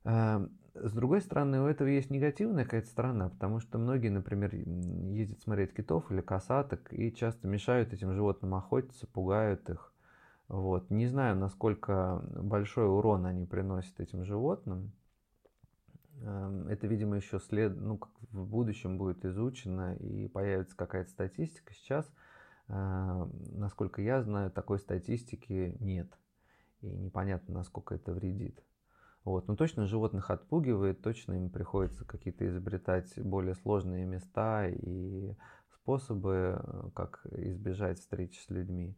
[0.05, 5.41] Эм, с другой стороны, у этого есть негативная какая-то сторона, потому что многие, например, ездят
[5.41, 9.93] смотреть китов или косаток и часто мешают этим животным охотиться, пугают их.
[10.49, 10.91] Вот.
[10.91, 14.93] Не знаю, насколько большой урон они приносят этим животным.
[16.23, 17.77] Эм, это, видимо, еще след...
[17.77, 21.73] ну, как в будущем будет изучено и появится какая-то статистика.
[21.75, 22.11] Сейчас
[22.69, 26.09] насколько я знаю, такой статистики нет.
[26.81, 28.63] И непонятно, насколько это вредит.
[29.25, 29.47] Вот.
[29.47, 35.35] Но точно животных отпугивает, точно им приходится какие-то изобретать более сложные места и
[35.75, 38.97] способы, э, как избежать встречи с людьми.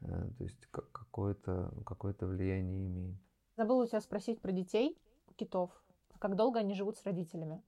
[0.00, 3.16] Э, то есть какое-то какое влияние имеет.
[3.56, 4.96] Забыла у тебя спросить про детей
[5.36, 5.70] китов.
[6.18, 7.62] Как долго они живут с родителями?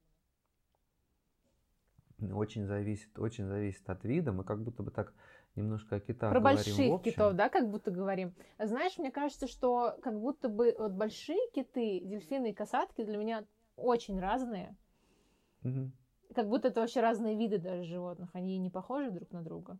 [2.32, 4.32] Очень зависит, очень зависит от вида.
[4.32, 5.12] Мы как будто бы так
[5.56, 8.34] немножко о китах Про говорим больших китов, да, как будто говорим.
[8.58, 13.44] Знаешь, мне кажется, что как будто бы вот большие киты, дельфины и касатки для меня
[13.76, 14.76] очень разные.
[15.64, 15.90] Угу.
[16.34, 18.30] Как будто это вообще разные виды даже животных.
[18.34, 19.78] Они не похожи друг на друга.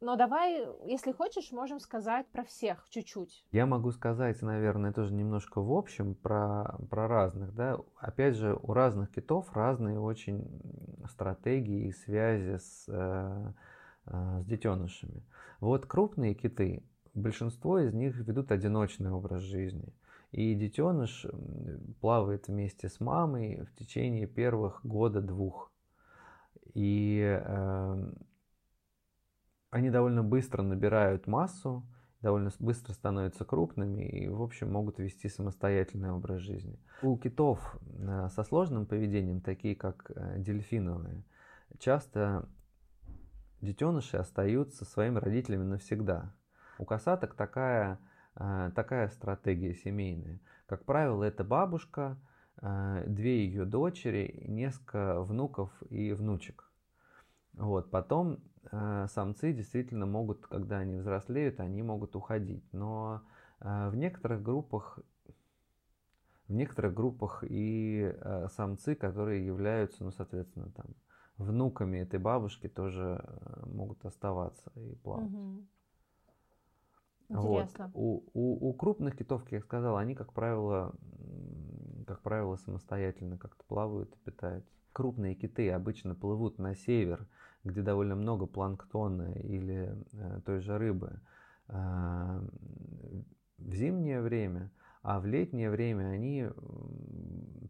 [0.00, 3.46] Но давай, если хочешь, можем сказать про всех чуть-чуть.
[3.50, 7.54] Я могу сказать, наверное, тоже немножко в общем про, про разных.
[7.54, 7.78] Да?
[7.96, 10.44] Опять же, у разных китов разные очень
[11.10, 13.52] стратегии и связи с э,
[14.06, 15.24] а, с детенышами.
[15.60, 16.84] Вот крупные киты,
[17.14, 19.92] большинство из них ведут одиночный образ жизни.
[20.30, 21.26] И детеныш
[22.00, 25.72] плавает вместе с мамой в течение первых года-двух.
[26.74, 28.12] И э,
[29.76, 31.86] они довольно быстро набирают массу,
[32.22, 36.80] довольно быстро становятся крупными и, в общем, могут вести самостоятельный образ жизни.
[37.02, 41.24] У китов э, со сложным поведением, такие как э, дельфиновые,
[41.78, 42.48] часто
[43.60, 46.34] детеныши остаются своими родителями навсегда.
[46.78, 47.98] У касаток такая,
[48.36, 50.40] э, такая стратегия семейная.
[50.64, 52.18] Как правило, это бабушка,
[52.62, 56.72] две ее дочери, несколько внуков и внучек.
[57.52, 57.90] Вот.
[57.90, 58.40] Потом
[58.70, 62.64] самцы действительно могут, когда они взрослеют, они могут уходить.
[62.72, 63.22] Но
[63.60, 64.98] в некоторых группах
[66.48, 68.14] в некоторых группах и
[68.54, 70.86] самцы, которые являются, ну, соответственно, там,
[71.38, 75.32] внуками этой бабушки тоже э, могут оставаться и плавать.
[75.32, 75.66] Угу.
[77.28, 77.90] Интересно.
[77.92, 77.94] Вот.
[77.94, 80.94] У, у, у крупных китов, как я сказал, они, как правило,
[82.06, 84.72] как правило, самостоятельно как-то плавают и питаются.
[84.92, 87.26] Крупные киты обычно плывут на север,
[87.66, 91.20] где довольно много планктона или э, той же рыбы
[91.68, 92.40] э,
[93.58, 94.70] в зимнее время,
[95.02, 96.48] а в летнее время они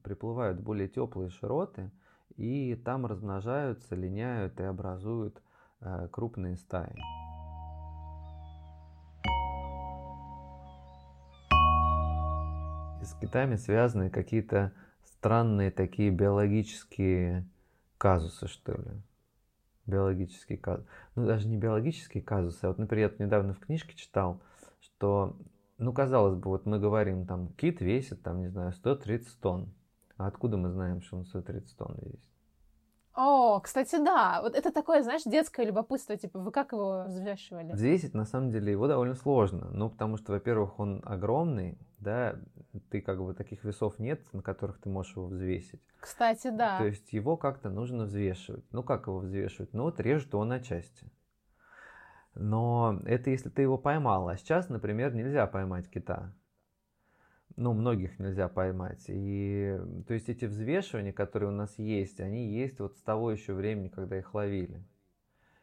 [0.03, 1.91] приплывают в более теплые широты,
[2.37, 5.43] и там размножаются, линяют и образуют
[5.81, 6.95] э, крупные стаи.
[13.07, 14.73] с китами связаны какие-то
[15.05, 17.47] странные такие биологические
[17.99, 18.91] казусы, что ли.
[19.87, 20.89] Биологические казусы.
[21.15, 22.65] Ну, даже не биологические казусы.
[22.65, 24.43] А вот, например, я недавно в книжке читал,
[24.81, 25.37] что,
[25.79, 29.73] ну, казалось бы, вот мы говорим, там, кит весит, там, не знаю, 130 тонн.
[30.17, 32.36] А откуда мы знаем, что он 130 тонн весит?
[33.17, 34.41] О, кстати, да.
[34.43, 36.17] Вот это такое, знаешь, детское любопытство.
[36.17, 37.73] Типа, вы как его взвешивали?
[37.73, 39.71] Взвесить, на самом деле, его довольно сложно.
[39.73, 42.37] Ну, потому что, во-первых, он огромный, да,
[42.91, 45.81] ты как бы таких весов нет, на которых ты можешь его взвесить.
[45.99, 46.77] Кстати, да.
[46.77, 48.65] То есть его как-то нужно взвешивать.
[48.71, 49.73] Ну, как его взвешивать?
[49.73, 51.11] Ну, вот режут его на части.
[52.35, 54.29] Но это если ты его поймал.
[54.29, 56.35] А сейчас, например, нельзя поймать кита
[57.57, 59.05] ну, многих нельзя поймать.
[59.09, 63.55] И то есть эти взвешивания, которые у нас есть, они есть вот с того еще
[63.55, 64.85] времени, когда их ловили.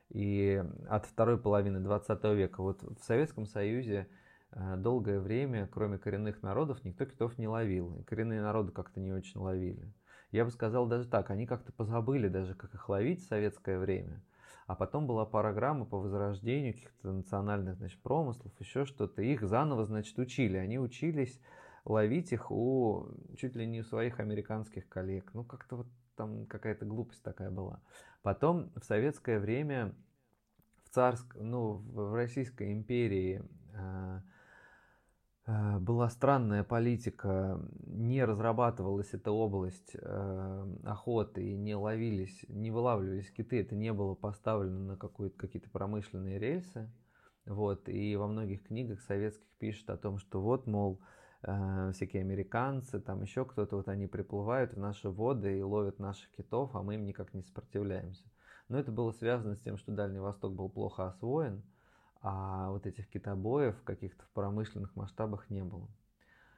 [0.09, 2.61] И от второй половины 20 века.
[2.61, 4.07] Вот в Советском Союзе
[4.51, 7.95] э, долгое время, кроме коренных народов, никто китов не ловил.
[7.95, 9.91] И коренные народы как-то не очень ловили.
[10.31, 14.23] Я бы сказал даже так, они как-то позабыли даже, как их ловить в советское время.
[14.65, 19.21] А потом была программа по возрождению каких-то национальных значит, промыслов, еще что-то.
[19.21, 20.57] Их заново, значит, учили.
[20.57, 21.39] Они учились
[21.85, 23.07] ловить их у
[23.37, 25.31] чуть ли не у своих американских коллег.
[25.33, 27.81] Ну, как-то вот там какая-то глупость такая была.
[28.21, 29.93] Потом в советское время
[30.85, 34.21] в царск, ну, в Российской империи э,
[35.47, 43.31] э, была странная политика, не разрабатывалась эта область э, охоты и не ловились, не вылавливались
[43.31, 46.89] киты, это не было поставлено на какие-то промышленные рельсы.
[47.45, 51.22] Вот, и во многих книгах советских пишут о том, что вот, мол, э,
[51.93, 56.75] всякие американцы, там еще кто-то, вот они приплывают в наши воды и ловят наших китов,
[56.75, 58.23] а мы им никак не сопротивляемся.
[58.69, 61.63] Но это было связано с тем, что Дальний Восток был плохо освоен,
[62.21, 65.89] а вот этих китобоев каких-то в промышленных масштабах не было.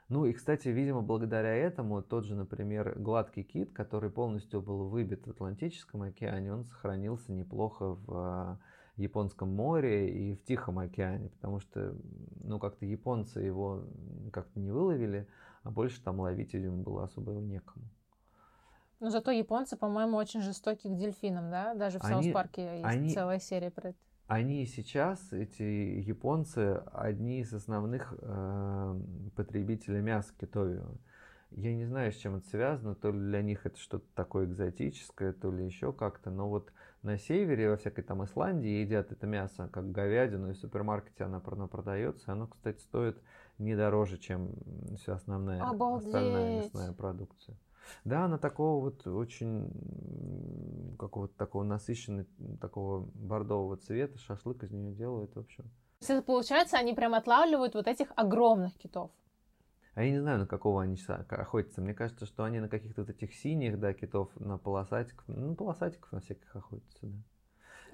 [0.07, 5.25] Ну и, кстати, видимо, благодаря этому тот же, например, гладкий кит, который полностью был выбит
[5.25, 8.59] в Атлантическом океане, он сохранился неплохо в
[8.97, 11.95] Японском море и в Тихом океане, потому что,
[12.43, 13.83] ну, как-то японцы его
[14.31, 15.27] как-то не выловили,
[15.63, 17.85] а больше там ловить, видимо, было особо некому.
[18.99, 21.73] Но зато японцы, по-моему, очень жестоки к дельфинам, да?
[21.73, 23.97] Даже в South Park'е есть они, целая серия про это.
[24.27, 29.01] Они сейчас, эти японцы, одни из основных э,
[29.35, 30.97] потребителей мяса китового.
[31.57, 35.31] Я не знаю, с чем это связано, то ли для них это что-то такое экзотическое,
[35.31, 39.69] то ли еще как-то, но вот на севере, во всякой там Исландии едят это мясо,
[39.71, 43.21] как говядину, и в супермаркете оно, оно продается, оно, кстати, стоит
[43.57, 44.51] не дороже, чем
[44.97, 46.07] вся основная Обалдеть.
[46.07, 47.57] остальная мясная продукция.
[48.03, 52.27] Да, она такого вот очень какого-то такого насыщенного,
[52.59, 55.71] такого бордового цвета, шашлык из нее делают, в общем.
[56.05, 59.11] То есть, получается, они прям отлавливают вот этих огромных китов.
[59.95, 61.81] А я не знаю, на какого они охотятся.
[61.81, 66.11] Мне кажется, что они на каких-то вот этих синих, да, китов, на полосатиков, ну, полосатиков
[66.11, 67.17] на всяких охотятся, да.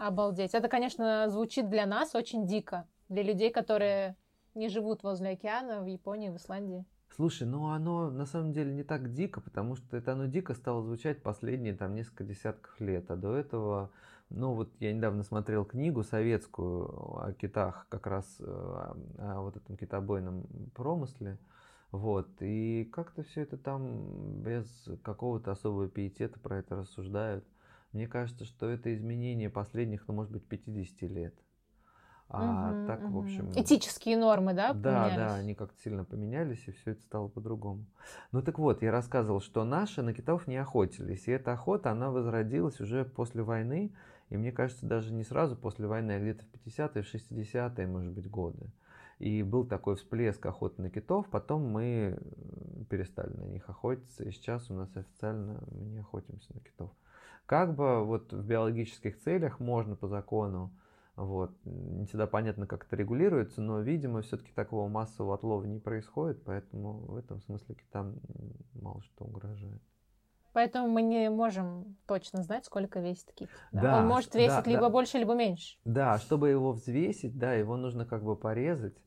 [0.07, 0.55] Обалдеть.
[0.55, 2.87] Это, конечно, звучит для нас очень дико.
[3.07, 4.15] Для людей, которые
[4.55, 6.85] не живут возле океана в Японии, в Исландии.
[7.15, 10.81] Слушай, ну оно на самом деле не так дико, потому что это оно дико стало
[10.81, 13.11] звучать последние там несколько десятков лет.
[13.11, 13.91] А до этого,
[14.29, 19.57] ну вот я недавно смотрел книгу советскую о китах, как раз э, о, о вот
[19.57, 21.37] этом китобойном промысле.
[21.91, 22.29] Вот.
[22.39, 27.45] И как-то все это там без какого-то особого пиетета про это рассуждают.
[27.91, 31.35] Мне кажется, что это изменение последних, ну, может быть, 50 лет.
[32.33, 33.19] А угу, так, угу.
[33.19, 33.51] в общем...
[33.55, 37.85] Этические нормы, да, Да, да, они как-то сильно поменялись, и все это стало по-другому.
[38.31, 42.09] Ну так вот, я рассказывал, что наши на китов не охотились, и эта охота, она
[42.09, 43.93] возродилась уже после войны,
[44.29, 48.13] и мне кажется, даже не сразу после войны, а где-то в 50-е, в 60-е, может
[48.13, 48.71] быть, годы.
[49.21, 52.17] И был такой всплеск охоты на китов, потом мы
[52.89, 56.89] перестали на них охотиться, и сейчас у нас официально мы не охотимся на китов.
[57.45, 60.73] Как бы вот в биологических целях можно по закону,
[61.15, 66.43] вот, не всегда понятно, как это регулируется, но, видимо, все-таки такого массового отлова не происходит,
[66.43, 68.15] поэтому в этом смысле китам
[68.73, 69.83] мало что угрожает.
[70.53, 73.49] Поэтому мы не можем точно знать, сколько весит кит.
[73.71, 73.81] Да?
[73.81, 74.89] Да, Он может весить да, либо да.
[74.89, 75.77] больше, либо меньше.
[75.85, 78.97] Да, чтобы его взвесить, да, его нужно как бы порезать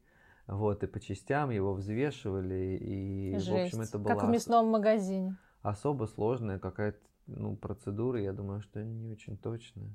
[0.47, 3.49] вот, и по частям его взвешивали, и, Жесть.
[3.49, 4.15] в общем, это было...
[4.15, 5.37] Как в мясном магазине.
[5.63, 9.91] Особо сложная какая-то, ну, процедура, я думаю, что не очень точная.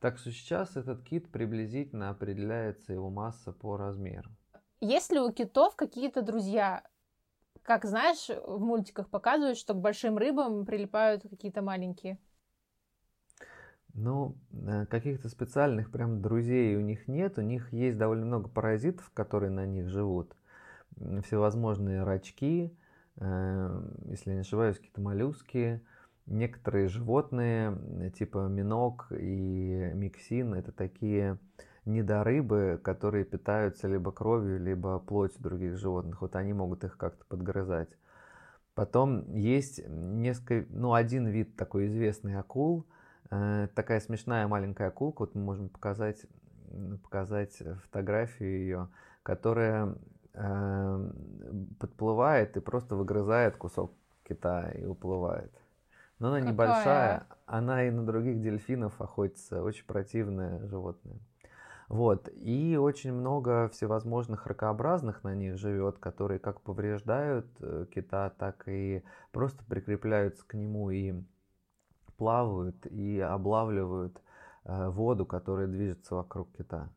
[0.00, 4.30] Так что сейчас этот кит приблизительно определяется его масса по размеру.
[4.80, 6.82] Есть ли у китов какие-то друзья?
[7.62, 12.18] Как знаешь, в мультиках показывают, что к большим рыбам прилипают какие-то маленькие.
[13.94, 17.38] Ну, э, каких-то специальных прям друзей у них нет.
[17.38, 20.34] У них есть довольно много паразитов, которые на них живут.
[20.96, 22.76] Всевозможные рачки,
[23.16, 25.80] э, если не ошибаюсь, какие-то моллюски,
[26.26, 31.38] некоторые животные, типа минок и миксин, это такие
[31.84, 36.20] недорыбы, которые питаются либо кровью, либо плотью других животных.
[36.20, 37.90] Вот они могут их как-то подгрызать.
[38.74, 42.86] Потом есть несколько, ну, один вид такой известный акул–
[43.28, 46.24] такая смешная маленькая акулка, вот мы можем показать,
[47.02, 48.88] показать фотографию ее,
[49.22, 49.94] которая
[50.34, 51.10] э,
[51.78, 53.92] подплывает и просто выгрызает кусок
[54.24, 55.52] кита и уплывает.
[56.18, 56.52] Но она Какая?
[56.52, 61.18] небольшая, она и на других дельфинов охотится, очень противное животное.
[61.88, 62.28] Вот.
[62.34, 69.02] И очень много всевозможных ракообразных на них живет, которые как повреждают э, кита, так и
[69.32, 71.14] просто прикрепляются к нему и
[72.16, 74.22] плавают и облавливают
[74.64, 76.90] э, воду, которая движется вокруг кита.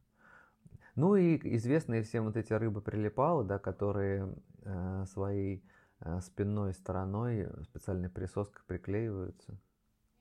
[0.95, 5.63] Ну и известные всем вот эти рыбы-прилипалы, да, которые э, своей
[5.99, 9.59] э, спинной стороной специальной присоской приклеиваются.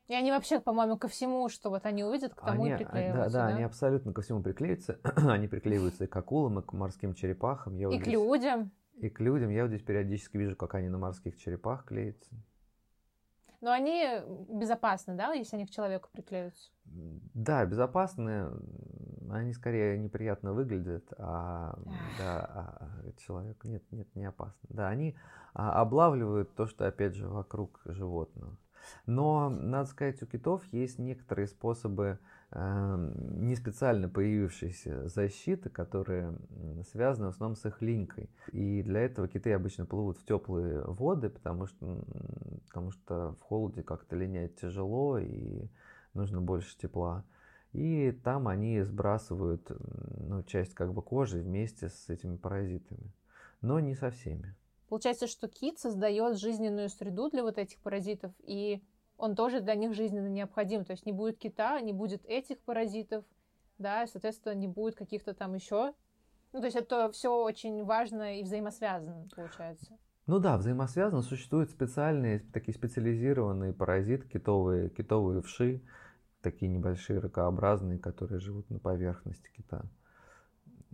[0.08, 3.30] И они вообще, по-моему, ко всему, что вот они увидят, к тому они, и приклеиваются.
[3.32, 5.00] Да, да, да, они абсолютно ко всему приклеиваются.
[5.16, 7.74] они приклеиваются и к акулам, и к морским черепахам.
[7.74, 8.12] Я и вот к здесь...
[8.12, 8.70] людям.
[8.94, 9.50] и к людям.
[9.50, 12.30] Я вот здесь периодически вижу, как они на морских черепах клеятся.
[13.60, 14.04] Но они
[14.48, 16.70] безопасны, да, если они к человеку приклеются?
[16.84, 18.50] Да, безопасны.
[19.30, 21.76] Они скорее неприятно выглядят, а,
[22.18, 24.60] да, а человек нет, нет, не опасно.
[24.68, 25.16] Да, они
[25.52, 28.56] а, облавливают то, что опять же вокруг животного.
[29.06, 32.20] Но, надо сказать, у китов есть некоторые способы
[32.52, 36.36] не специально появившиеся защиты, которые
[36.90, 38.30] связаны в основном с их линькой.
[38.52, 42.04] И для этого киты обычно плывут в теплые воды, потому что,
[42.68, 45.66] потому что в холоде как-то линять тяжело и
[46.14, 47.24] нужно больше тепла.
[47.72, 49.70] И там они сбрасывают
[50.16, 53.12] ну, часть как бы кожи вместе с этими паразитами.
[53.60, 54.54] Но не со всеми.
[54.88, 58.82] Получается, что кит создает жизненную среду для вот этих паразитов, и
[59.18, 60.84] он тоже для них жизненно необходим.
[60.84, 63.24] То есть не будет кита, не будет этих паразитов,
[63.78, 65.94] да, и, соответственно, не будет каких-то там еще.
[66.52, 69.98] Ну, то есть это все очень важно и взаимосвязано, получается.
[70.26, 71.22] Ну да, взаимосвязано.
[71.22, 75.82] Существуют специальные, такие специализированные паразиты, китовые, китовые вши,
[76.40, 79.84] такие небольшие ракообразные, которые живут на поверхности кита.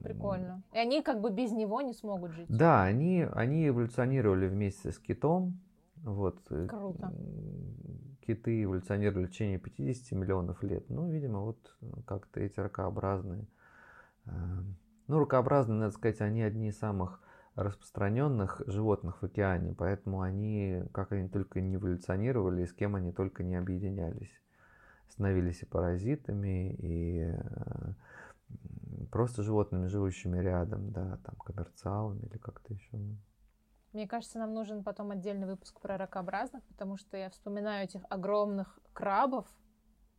[0.03, 0.63] Прикольно.
[0.73, 2.47] И они как бы без него не смогут жить.
[2.49, 5.61] Да, они, они эволюционировали вместе с китом.
[6.03, 6.39] Вот.
[6.51, 7.13] Э, Круто.
[8.27, 10.89] Киты эволюционировали в течение 50 миллионов лет.
[10.89, 13.47] Ну, видимо, вот как-то эти ракообразные.
[14.27, 14.31] Э,
[15.09, 17.21] ну, ракообразные, надо сказать, они одни из самых
[17.55, 23.43] распространенных животных в океане, поэтому они, как они только не эволюционировали, с кем они только
[23.43, 24.33] не объединялись.
[25.09, 27.93] Становились и паразитами, и э,
[29.11, 32.99] просто животными, живущими рядом, да, там, коммерциалами или как-то еще.
[33.93, 38.79] Мне кажется, нам нужен потом отдельный выпуск про ракообразных, потому что я вспоминаю этих огромных
[38.95, 39.47] крабов,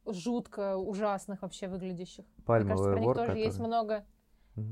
[0.06, 2.26] жутко ужасных вообще выглядящих.
[2.46, 3.46] Пальмовый Мне кажется, про них вор, тоже который...
[3.46, 4.06] есть много.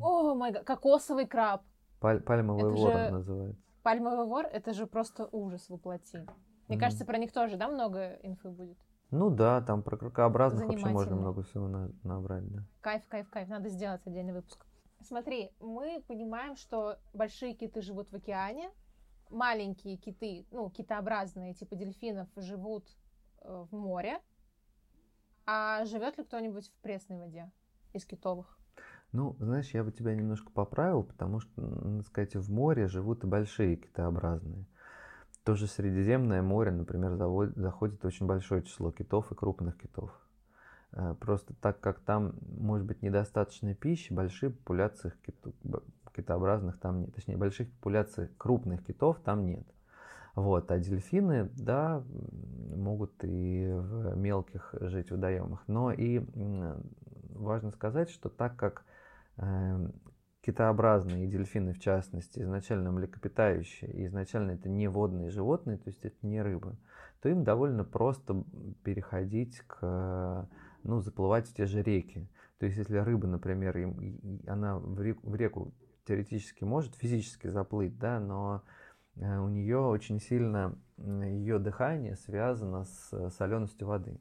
[0.02, 1.64] О, май гад, кокосовый краб.
[2.00, 3.10] Паль пальмовый это вор же...
[3.10, 3.62] называется.
[3.82, 6.28] Пальмовый вор это же просто ужас воплоти.
[6.68, 8.78] Мне mm кажется, про них тоже, да, много инфы будет.
[9.10, 12.64] Ну да, там про крокообразных вообще можно много всего на, набрать, да.
[12.82, 13.50] Кайф, кайф, кайф.
[13.50, 14.66] Надо сделать отдельный выпуск.
[15.02, 18.70] Смотри, мы понимаем, что большие киты живут в океане,
[19.32, 22.86] маленькие киты, ну, китообразные, типа дельфинов, живут
[23.42, 24.20] э, в море.
[25.46, 27.52] А живет ли кто-нибудь в пресной воде
[27.94, 28.58] из китовых?
[29.12, 33.28] Ну, знаешь, я бы тебя немножко поправил, потому что, надо сказать, в море живут и
[33.28, 34.66] большие китообразные.
[35.44, 37.16] Тоже Средиземное море, например,
[37.56, 40.12] заходит очень большое число китов и крупных китов.
[40.94, 45.54] Э, просто так как там может быть недостаточно пищи, большие популяции китов,
[46.14, 47.14] китообразных там нет.
[47.14, 49.68] Точнее, больших популяций крупных китов там нет.
[50.36, 50.72] Вот.
[50.72, 52.04] А дельфины, да,
[52.76, 55.64] могут и в мелких жить водоемах.
[55.68, 56.22] Но и
[57.36, 58.86] важно сказать, что так как
[59.38, 59.90] э,
[60.42, 66.04] китообразные и дельфины в частности, изначально млекопитающие, и изначально это не водные животные, то есть
[66.04, 66.78] это не рыбы,
[67.22, 68.44] то им довольно просто
[68.84, 70.50] переходить к,
[70.84, 72.28] ну, заплывать в те же реки.
[72.58, 75.74] То есть если рыба, например, им, она в реку, в реку
[76.06, 78.64] теоретически может физически заплыть, да, но
[79.16, 84.20] э, у нее очень сильно ее дыхание связано с соленостью воды.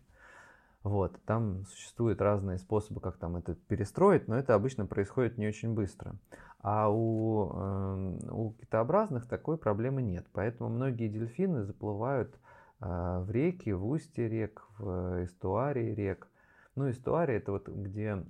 [0.83, 5.75] Вот, там существуют разные способы, как там это перестроить, но это обычно происходит не очень
[5.75, 6.15] быстро.
[6.63, 10.27] А у, э, у китообразных такой проблемы нет.
[10.33, 12.35] Поэтому многие дельфины заплывают
[12.81, 16.29] э, в реки, в устье рек, в эстуарии рек.
[16.77, 18.25] Ну, эстуарий это вот где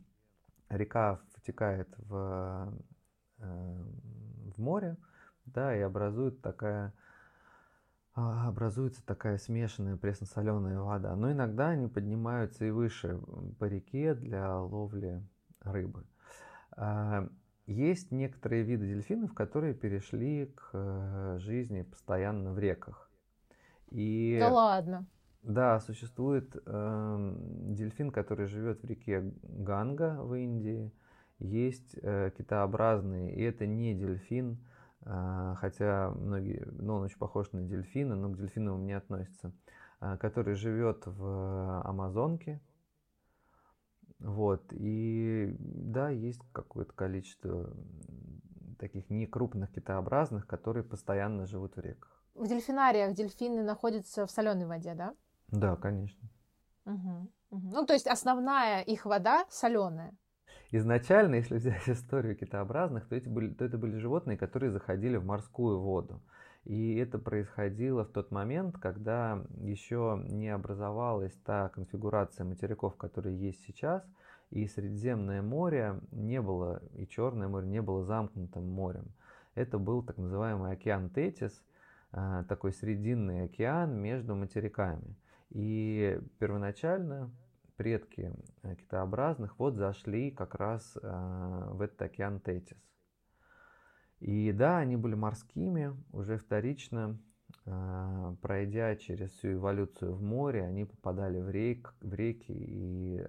[0.69, 2.73] река втекает в,
[3.41, 4.97] в море,
[5.47, 6.93] да, и образует такая
[8.15, 11.15] а, образуется такая смешанная пресно-соленая вода.
[11.15, 13.21] Но иногда они поднимаются и выше
[13.59, 15.23] по реке для ловли
[15.61, 16.05] рыбы.
[16.77, 17.29] А,
[17.67, 23.09] есть некоторые виды дельфинов, которые перешли к э, жизни постоянно в реках.
[23.91, 25.07] И, да ладно.
[25.43, 27.35] Да, существует э,
[27.69, 30.93] дельфин, который живет в реке Ганга в Индии.
[31.41, 34.59] Есть э, китообразный, и это не дельфин,
[35.03, 39.53] а, хотя многие, ну, он очень похож на дельфина, но к дельфинам не относится,
[39.99, 42.61] а, который живет в Амазонке.
[44.19, 47.75] Вот, и да, есть какое-то количество
[48.79, 52.23] таких некрупных китообразных, которые постоянно живут в реках.
[52.35, 55.15] В дельфинариях дельфины находятся в соленой воде, да?
[55.49, 56.29] Да, конечно.
[56.85, 57.71] Угу, угу.
[57.73, 60.15] Ну, то есть основная их вода соленая.
[60.73, 65.25] Изначально, если взять историю китообразных, то, эти были, то это были животные, которые заходили в
[65.25, 66.21] морскую воду.
[66.65, 73.65] И это происходило в тот момент, когда еще не образовалась та конфигурация материков, которые есть
[73.67, 74.05] сейчас,
[74.51, 79.07] и Средиземное море не было, и Черное море не было замкнутым морем.
[79.55, 81.63] это был так называемый океан Тетис,
[82.13, 85.17] э, такой срединный океан между материками.
[85.51, 87.31] И первоначально
[87.81, 88.31] предки
[88.63, 92.77] э, китообразных вот зашли как раз в этот океан Тетис.
[94.19, 97.19] И да, они были морскими, уже вторично
[97.65, 103.27] а, пройдя через всю эволюцию в море, они попадали в, рек, в реки и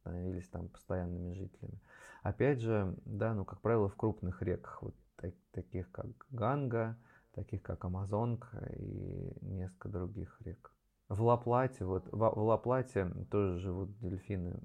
[0.00, 1.80] становились там постоянными жителями.
[2.24, 6.98] Опять же, да, ну, как правило, в крупных реках, вот так, таких как Ганга,
[7.32, 10.72] таких как Амазонка и несколько других рек.
[11.08, 14.60] В Лаплате, вот, в, в Лаплате тоже живут дельфины,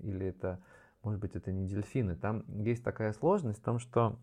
[0.00, 0.60] или это,
[1.02, 2.16] может быть, это не дельфины.
[2.16, 4.18] Там есть такая сложность в том, что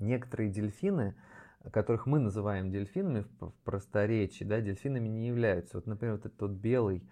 [0.00, 1.14] некоторые дельфины,
[1.70, 5.76] которых мы называем дельфинами в просторечии, да, дельфинами не являются.
[5.76, 7.08] Вот, например, вот этот вот белый,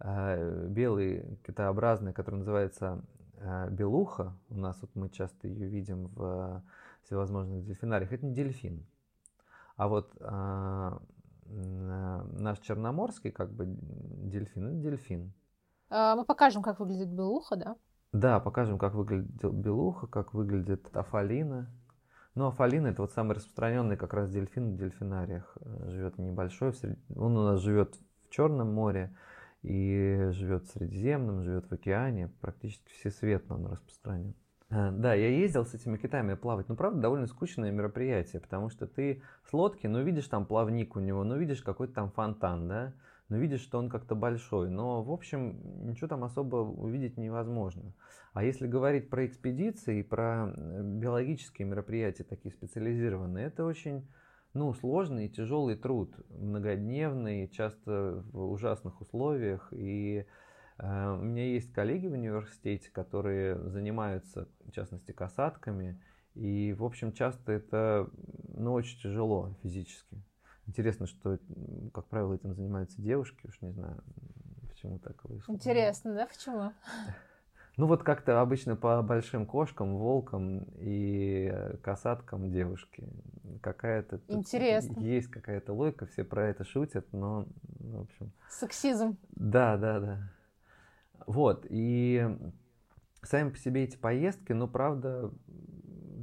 [0.00, 3.02] э, белый китообразный, который называется
[3.38, 6.62] э, белуха, у нас вот мы часто ее видим в
[7.04, 8.84] всевозможных дельфинариях, это не дельфин.
[9.76, 10.98] А вот э,
[11.46, 15.32] наш черноморский как бы дельфин, это дельфин.
[15.90, 17.76] А, мы покажем, как выглядит белуха, да?
[18.12, 21.68] Да, покажем, как выглядит белуха, как выглядит афалина,
[22.34, 25.56] ну, афалин это вот самый распространенный как раз дельфин в дельфинариях.
[25.60, 26.98] Э, живет небольшой, сред...
[27.14, 27.94] он у нас живет
[28.24, 29.16] в Черном море
[29.62, 34.34] и живет в Средиземном, живет в океане, практически всесветно он распространен.
[34.74, 38.86] Э, да, я ездил с этими китами плавать, но правда довольно скучное мероприятие, потому что
[38.86, 42.94] ты с лодки, ну видишь там плавник у него, ну видишь какой-то там фонтан, да,
[43.28, 44.68] но видишь, что он как-то большой.
[44.68, 47.94] Но, в общем, ничего там особо увидеть невозможно.
[48.32, 54.06] А если говорить про экспедиции, про биологические мероприятия, такие специализированные, это очень
[54.52, 59.72] ну, сложный и тяжелый труд, многодневный, часто в ужасных условиях.
[59.72, 60.24] И э,
[60.78, 66.00] у меня есть коллеги в университете, которые занимаются, в частности, касатками.
[66.34, 68.10] И, в общем, часто это
[68.48, 70.20] ну, очень тяжело физически.
[70.66, 71.38] Интересно, что,
[71.92, 74.02] как правило, этим занимаются девушки, уж не знаю,
[74.68, 75.52] почему так вышло.
[75.52, 76.72] Интересно, да, почему?
[77.76, 81.52] Ну вот как-то обычно по большим кошкам, волкам и
[81.82, 83.08] касаткам девушки.
[83.60, 84.20] Какая-то...
[84.28, 85.00] Интересно.
[85.00, 87.48] Есть какая-то логика, все про это шутят, но,
[87.80, 88.32] в общем...
[88.48, 89.16] Сексизм.
[89.34, 90.33] Да, да, да.
[91.26, 92.28] Вот, и
[93.22, 95.30] сами по себе эти поездки, ну, правда,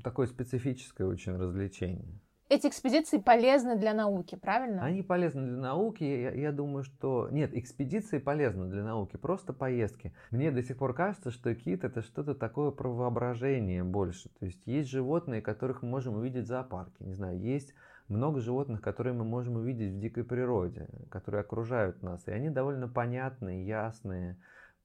[0.04, 4.84] такое специфическое очень развлечение эти экспедиции полезны для науки, правильно?
[4.84, 6.04] Они полезны для науки.
[6.04, 7.30] Я, я думаю, что...
[7.32, 10.14] Нет, экспедиции полезны для науки, просто поездки.
[10.32, 14.28] Мне до сих пор кажется, что кит это что-то такое про воображение больше.
[14.38, 17.06] То есть есть животные, которых мы можем увидеть в зоопарке.
[17.06, 17.74] Не знаю, есть
[18.10, 22.28] много животных, которые мы можем увидеть в дикой природе, которые окружают нас.
[22.28, 24.38] И они довольно понятные, ясные.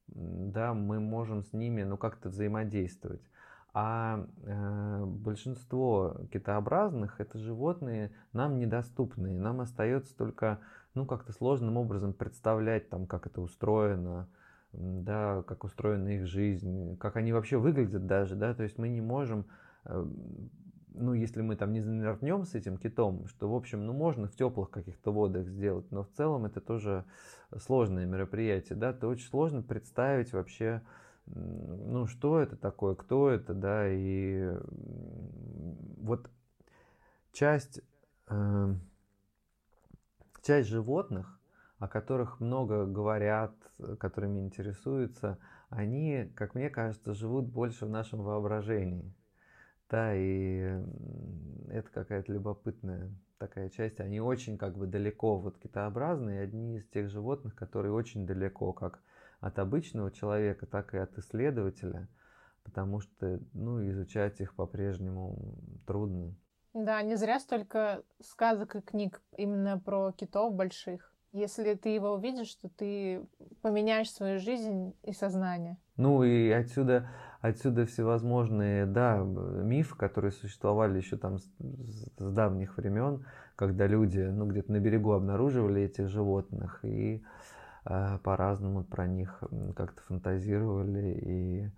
[0.07, 3.21] Да, мы можем с ними ну, как-то взаимодействовать.
[3.73, 9.37] А э, большинство китообразных это животные нам недоступные.
[9.37, 10.59] Нам остается только
[10.95, 14.27] ну, как-то сложным образом представлять, там, как это устроено,
[14.73, 19.01] да, как устроена их жизнь, как они вообще выглядят даже, да, то есть мы не
[19.01, 19.45] можем,
[19.85, 20.05] э,
[20.99, 24.35] ну, если мы там не занырнем с этим китом, что, в общем, ну, можно в
[24.35, 27.05] теплых каких-то водах сделать, но в целом это тоже
[27.57, 30.81] сложное мероприятие, да, то очень сложно представить вообще,
[31.25, 34.57] ну, что это такое, кто это, да, и
[35.97, 36.29] вот
[37.31, 37.81] часть,
[38.29, 38.75] э,
[40.41, 41.39] часть животных,
[41.79, 43.53] о которых много говорят,
[43.99, 45.37] которыми интересуются,
[45.69, 49.13] они, как мне кажется, живут больше в нашем воображении.
[49.89, 50.81] Да, и
[51.69, 53.99] это какая-то любопытная такая часть.
[53.99, 59.01] Они очень как бы далеко, вот китообразные, одни из тех животных, которые очень далеко, как
[59.39, 62.07] от обычного человека, так и от исследователя,
[62.63, 65.55] потому что ну, изучать их по-прежнему
[65.85, 66.35] трудно.
[66.73, 71.13] Да, не зря столько сказок и книг именно про китов больших.
[71.33, 73.25] Если ты его увидишь, то ты
[73.61, 75.77] поменяешь свою жизнь и сознание.
[75.97, 77.09] Ну и отсюда,
[77.41, 81.45] отсюда всевозможные, да, мифы, которые существовали еще там с,
[82.17, 87.23] с давних времен, когда люди, ну, где-то на берегу обнаруживали этих животных и
[87.89, 89.41] Э, по-разному про них
[89.75, 91.71] как-то фантазировали и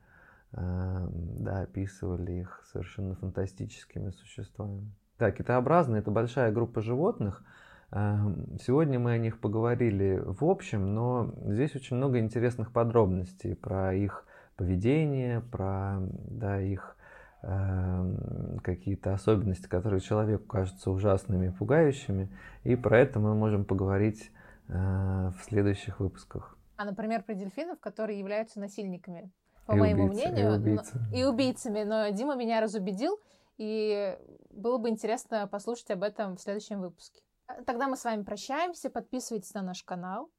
[0.54, 1.08] э,
[1.40, 4.92] да, описывали их совершенно фантастическими существами.
[5.20, 7.44] Да, китообразные– это большая группа животных.
[7.92, 13.94] Эм, сегодня мы о них поговорили в общем, но здесь очень много интересных подробностей про
[13.94, 14.26] их
[14.60, 16.00] поведение, про
[16.30, 16.96] да, их
[17.42, 22.30] э, какие-то особенности, которые человеку кажутся ужасными и пугающими.
[22.64, 24.32] И про это мы можем поговорить
[24.70, 26.56] Э, в следующих выпусках.
[26.78, 29.32] А, например, про дельфинов, которые являются насильниками,
[29.66, 31.18] по и моему убийцы, мнению, и, убийцами.
[31.18, 31.84] и убийцами.
[31.84, 33.20] Но Дима меня разубедил,
[33.58, 34.16] и
[34.52, 37.22] было бы интересно послушать об этом в следующем выпуске.
[37.66, 38.92] Тогда мы с вами прощаемся.
[38.92, 40.30] Подписывайтесь на наш канал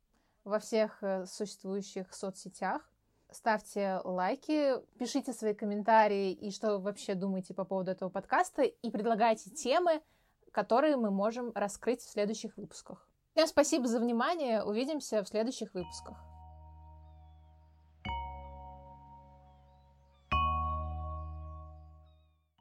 [0.44, 2.88] во всех э, существующих соцсетях.
[3.32, 8.90] Ставьте лайки, пишите свои комментарии и что вы вообще думаете по поводу этого подкаста и
[8.90, 10.02] предлагайте темы,
[10.52, 13.08] которые мы можем раскрыть в следующих выпусках.
[13.34, 14.62] Всем спасибо за внимание.
[14.64, 16.29] Увидимся в следующих выпусках.